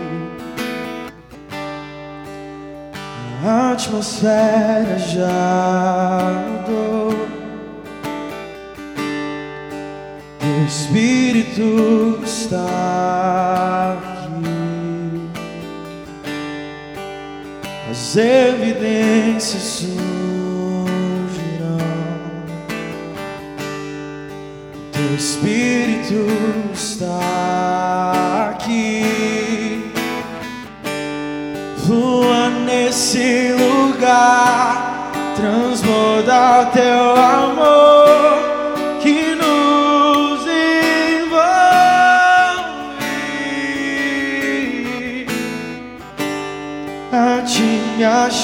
A 3.44 3.72
atmosfera 3.72 4.98
já 4.98 6.32
mudou. 6.48 7.31
Teu 10.62 10.68
Espírito 10.68 12.20
está 12.24 13.98
aqui. 13.98 15.28
As 17.90 18.16
evidências 18.16 19.62
surgirão. 19.62 19.98
Teu 24.92 25.16
Espírito 25.16 26.26
está 26.72 27.81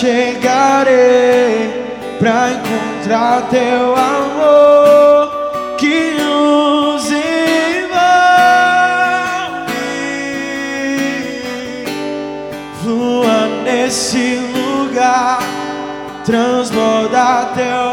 me 0.02 0.10
achegarei 0.10 1.70
pra 2.18 2.50
encontrar 2.50 3.48
teu 3.48 3.96
amor 3.96 5.76
que 5.76 6.14
nos 6.14 7.10
envolve. 7.10 7.18
Flua 12.82 13.48
nesse 13.64 14.36
lugar, 14.36 15.38
transborda 16.24 17.50
teu 17.54 17.87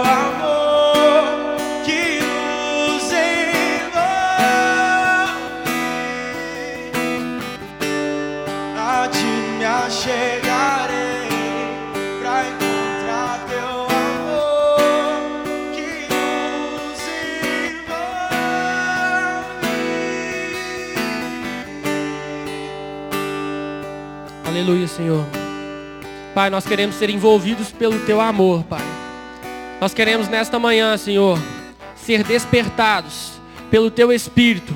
Senhor. 24.96 25.26
Pai, 26.34 26.50
nós 26.50 26.66
queremos 26.66 26.96
ser 26.96 27.10
envolvidos 27.10 27.70
pelo 27.70 28.00
Teu 28.06 28.22
amor, 28.22 28.64
Pai. 28.64 28.84
Nós 29.82 29.94
queremos 29.94 30.30
nesta 30.30 30.58
manhã, 30.58 30.96
Senhor, 30.98 31.38
ser 31.98 32.24
despertados 32.24 33.34
pelo 33.70 33.92
Teu 33.92 34.14
Espírito, 34.14 34.74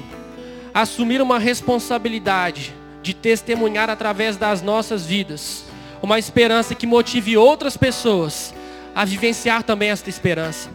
assumir 0.74 1.22
uma 1.22 1.40
responsabilidade 1.40 2.76
de 3.02 3.14
testemunhar 3.14 3.90
através 3.90 4.36
das 4.36 4.62
nossas 4.62 5.06
vidas, 5.06 5.64
uma 6.02 6.20
esperança 6.20 6.76
que 6.76 6.86
motive 6.86 7.38
outras 7.38 7.78
pessoas 7.78 8.54
a 8.94 9.06
vivenciar 9.06 9.64
também 9.64 9.90
esta 9.90 10.10
esperança. 10.10 10.70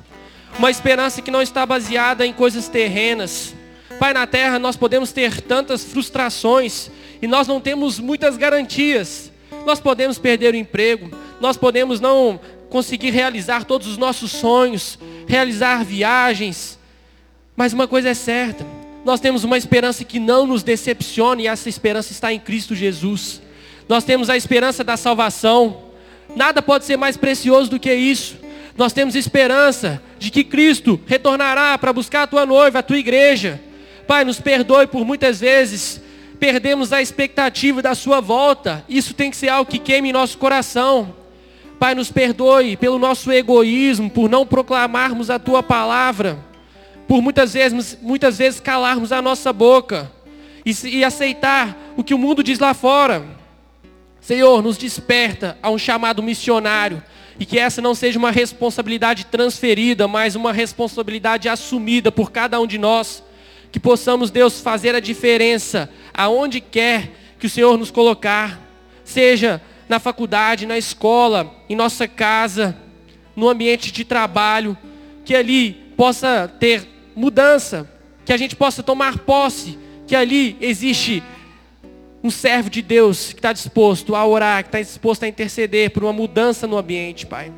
Uma 0.59 0.71
esperança 0.71 1.21
que 1.21 1.31
não 1.31 1.43
está 1.43 1.67
baseada 1.67 2.25
em 2.25 2.33
coisas 2.33 2.67
terrenas. 2.67 3.55
Pai, 3.99 4.15
na 4.15 4.27
terra 4.27 4.59
nós 4.59 4.75
podemos 4.75 5.13
ter 5.13 5.43
tantas 5.43 5.85
frustrações 5.85 6.91
e 7.21 7.27
nós 7.27 7.47
não 7.47 7.61
temos 7.61 7.99
muitas 8.01 8.39
garantias. 8.39 9.34
Nós 9.65 9.81
podemos 9.81 10.19
perder 10.19 10.55
o 10.55 10.57
emprego, 10.57 11.11
nós 11.41 11.57
podemos 11.57 12.01
não 12.01 12.39
conseguir 12.69 13.11
realizar 13.11 13.65
todos 13.65 13.87
os 13.87 13.97
nossos 13.97 14.33
sonhos, 14.33 14.99
realizar 15.27 15.85
viagens. 15.85 16.79
Mas 17.57 17.73
uma 17.73 17.87
coisa 17.87 18.11
é 18.11 18.15
certa, 18.15 18.67
nós 19.05 19.21
temos 19.21 19.45
uma 19.45 19.59
esperança 19.59 20.03
que 20.05 20.19
não 20.19 20.47
nos 20.47 20.63
decepciona 20.63 21.43
e 21.43 21.47
essa 21.47 21.69
esperança 21.69 22.13
está 22.13 22.33
em 22.33 22.41
Cristo 22.41 22.75
Jesus. 22.75 23.41
Nós 23.89 24.03
temos 24.03 24.31
a 24.31 24.37
esperança 24.37 24.83
da 24.83 24.97
salvação. 24.97 25.83
Nada 26.35 26.63
pode 26.63 26.85
ser 26.85 26.97
mais 26.97 27.17
precioso 27.17 27.71
do 27.71 27.79
que 27.79 27.93
isso. 27.93 28.37
Nós 28.77 28.93
temos 28.93 29.15
esperança 29.15 30.03
de 30.19 30.31
que 30.31 30.43
Cristo 30.43 30.99
retornará 31.07 31.77
para 31.79 31.93
buscar 31.93 32.23
a 32.23 32.27
tua 32.27 32.47
noiva, 32.47 32.79
a 32.79 32.83
tua 32.83 32.99
igreja. 32.99 33.61
Pai, 34.07 34.25
nos 34.25 34.41
perdoe 34.41 34.87
por 34.87 35.05
muitas 35.05 35.41
vezes 35.41 36.01
perdemos 36.39 36.93
a 36.93 37.01
expectativa 37.01 37.81
da 37.81 37.95
sua 37.95 38.21
volta. 38.21 38.85
Isso 38.89 39.15
tem 39.15 39.31
que 39.31 39.37
ser 39.37 39.49
algo 39.49 39.71
que 39.71 39.79
queime 39.79 40.11
em 40.11 40.13
nosso 40.13 40.39
coração. 40.39 41.15
Pai, 41.79 41.95
nos 41.95 42.11
perdoe 42.11 42.77
pelo 42.77 42.99
nosso 42.99 43.31
egoísmo, 43.33 44.09
por 44.09 44.29
não 44.29 44.47
proclamarmos 44.47 45.31
a 45.31 45.39
tua 45.39 45.63
palavra, 45.63 46.39
por 47.07 47.21
muitas 47.21 47.53
vezes, 47.53 47.99
muitas 48.01 48.39
vezes 48.39 48.61
calarmos 48.61 49.13
a 49.13 49.21
nossa 49.21 49.53
boca 49.53 50.11
e, 50.65 50.73
e 50.89 51.05
aceitar 51.05 51.77
o 51.97 52.03
que 52.03 52.15
o 52.15 52.19
mundo 52.19 52.43
diz 52.43 52.59
lá 52.59 52.73
fora. 52.73 53.25
Senhor, 54.21 54.63
nos 54.63 54.79
desperta 54.79 55.59
a 55.63 55.69
um 55.71 55.77
chamado 55.77 56.23
missionário 56.23 57.03
e 57.39 57.45
que 57.45 57.59
essa 57.59 57.83
não 57.83 57.95
seja 57.95 58.19
uma 58.19 58.31
responsabilidade 58.31 59.27
transferida, 59.27 60.09
mas 60.09 60.35
uma 60.35 60.53
responsabilidade 60.53 61.49
assumida 61.49 62.11
por 62.11 62.31
cada 62.31 62.59
um 62.61 62.67
de 62.67 62.79
nós 62.79 63.23
que 63.75 63.81
possamos, 63.81 64.31
Deus, 64.31 64.61
fazer 64.61 64.95
a 64.95 65.01
diferença 65.01 65.91
aonde 66.15 66.61
quer 66.61 67.11
que 67.41 67.47
o 67.49 67.51
Senhor 67.51 67.77
nos 67.77 67.91
colocar, 67.91 68.61
seja 69.03 69.61
na 69.89 69.99
faculdade, 69.99 70.65
na 70.65 70.79
escola, 70.79 71.53
em 71.69 71.75
nossa 71.75 72.07
casa, 72.07 72.77
no 73.35 73.49
ambiente 73.49 73.91
de 73.91 74.05
trabalho, 74.05 74.79
que 75.25 75.35
ali 75.35 75.73
possa 75.97 76.47
ter 76.61 76.87
mudança, 77.17 77.91
que 78.25 78.33
a 78.33 78.37
gente 78.37 78.55
possa 78.55 78.81
tomar 78.81 79.19
posse, 79.19 79.77
que 80.07 80.15
ali 80.15 80.57
existe 80.61 81.21
um 82.23 82.31
servo 82.31 82.71
de 82.71 82.81
Deus 82.81 83.33
que 83.33 83.41
está 83.41 83.53
disposto 83.53 84.15
a 84.15 84.25
orar, 84.25 84.63
que 84.63 84.69
está 84.69 84.81
disposto 84.81 85.25
a 85.25 85.29
interceder 85.29 85.91
por 85.91 86.05
uma 86.05 86.13
mudança 86.13 86.65
no 86.65 86.79
ambiente, 86.79 87.27
Pai. 87.27 87.53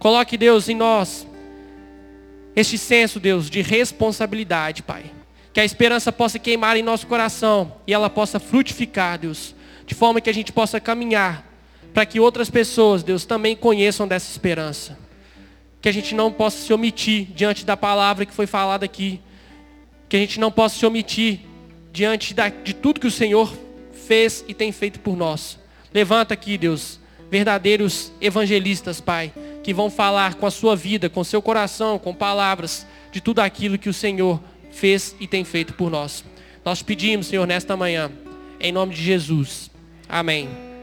Coloque, 0.00 0.36
Deus, 0.36 0.68
em 0.68 0.74
nós 0.74 1.24
este 2.56 2.76
senso, 2.76 3.20
Deus, 3.20 3.48
de 3.48 3.62
responsabilidade, 3.62 4.82
Pai 4.82 5.04
que 5.54 5.60
a 5.60 5.64
esperança 5.64 6.10
possa 6.10 6.36
queimar 6.36 6.76
em 6.76 6.82
nosso 6.82 7.06
coração 7.06 7.76
e 7.86 7.94
ela 7.94 8.10
possa 8.10 8.40
frutificar, 8.40 9.20
Deus, 9.20 9.54
de 9.86 9.94
forma 9.94 10.20
que 10.20 10.28
a 10.28 10.34
gente 10.34 10.52
possa 10.52 10.80
caminhar 10.80 11.48
para 11.94 12.04
que 12.04 12.18
outras 12.18 12.50
pessoas, 12.50 13.04
Deus, 13.04 13.24
também 13.24 13.54
conheçam 13.54 14.08
dessa 14.08 14.28
esperança. 14.28 14.98
Que 15.80 15.88
a 15.88 15.92
gente 15.92 16.12
não 16.12 16.32
possa 16.32 16.58
se 16.58 16.72
omitir 16.72 17.28
diante 17.32 17.64
da 17.64 17.76
palavra 17.76 18.26
que 18.26 18.34
foi 18.34 18.48
falada 18.48 18.84
aqui. 18.84 19.20
Que 20.08 20.16
a 20.16 20.18
gente 20.18 20.40
não 20.40 20.50
possa 20.50 20.76
se 20.76 20.84
omitir 20.84 21.42
diante 21.92 22.34
da, 22.34 22.48
de 22.48 22.74
tudo 22.74 22.98
que 22.98 23.06
o 23.06 23.10
Senhor 23.12 23.56
fez 23.92 24.44
e 24.48 24.54
tem 24.54 24.72
feito 24.72 24.98
por 24.98 25.16
nós. 25.16 25.56
Levanta 25.92 26.34
aqui, 26.34 26.58
Deus, 26.58 26.98
verdadeiros 27.30 28.10
evangelistas, 28.20 29.00
Pai, 29.00 29.32
que 29.62 29.72
vão 29.72 29.88
falar 29.88 30.34
com 30.34 30.46
a 30.46 30.50
sua 30.50 30.74
vida, 30.74 31.08
com 31.08 31.22
seu 31.22 31.40
coração, 31.40 31.96
com 31.96 32.12
palavras 32.12 32.84
de 33.12 33.20
tudo 33.20 33.38
aquilo 33.38 33.78
que 33.78 33.88
o 33.88 33.94
Senhor 33.94 34.40
fez 34.74 35.14
e 35.20 35.26
tem 35.26 35.44
feito 35.44 35.72
por 35.74 35.90
nós. 35.90 36.24
Nós 36.64 36.82
pedimos, 36.82 37.26
Senhor, 37.28 37.46
nesta 37.46 37.76
manhã, 37.76 38.10
em 38.60 38.72
nome 38.72 38.94
de 38.94 39.02
Jesus. 39.02 39.70
Amém. 40.08 40.73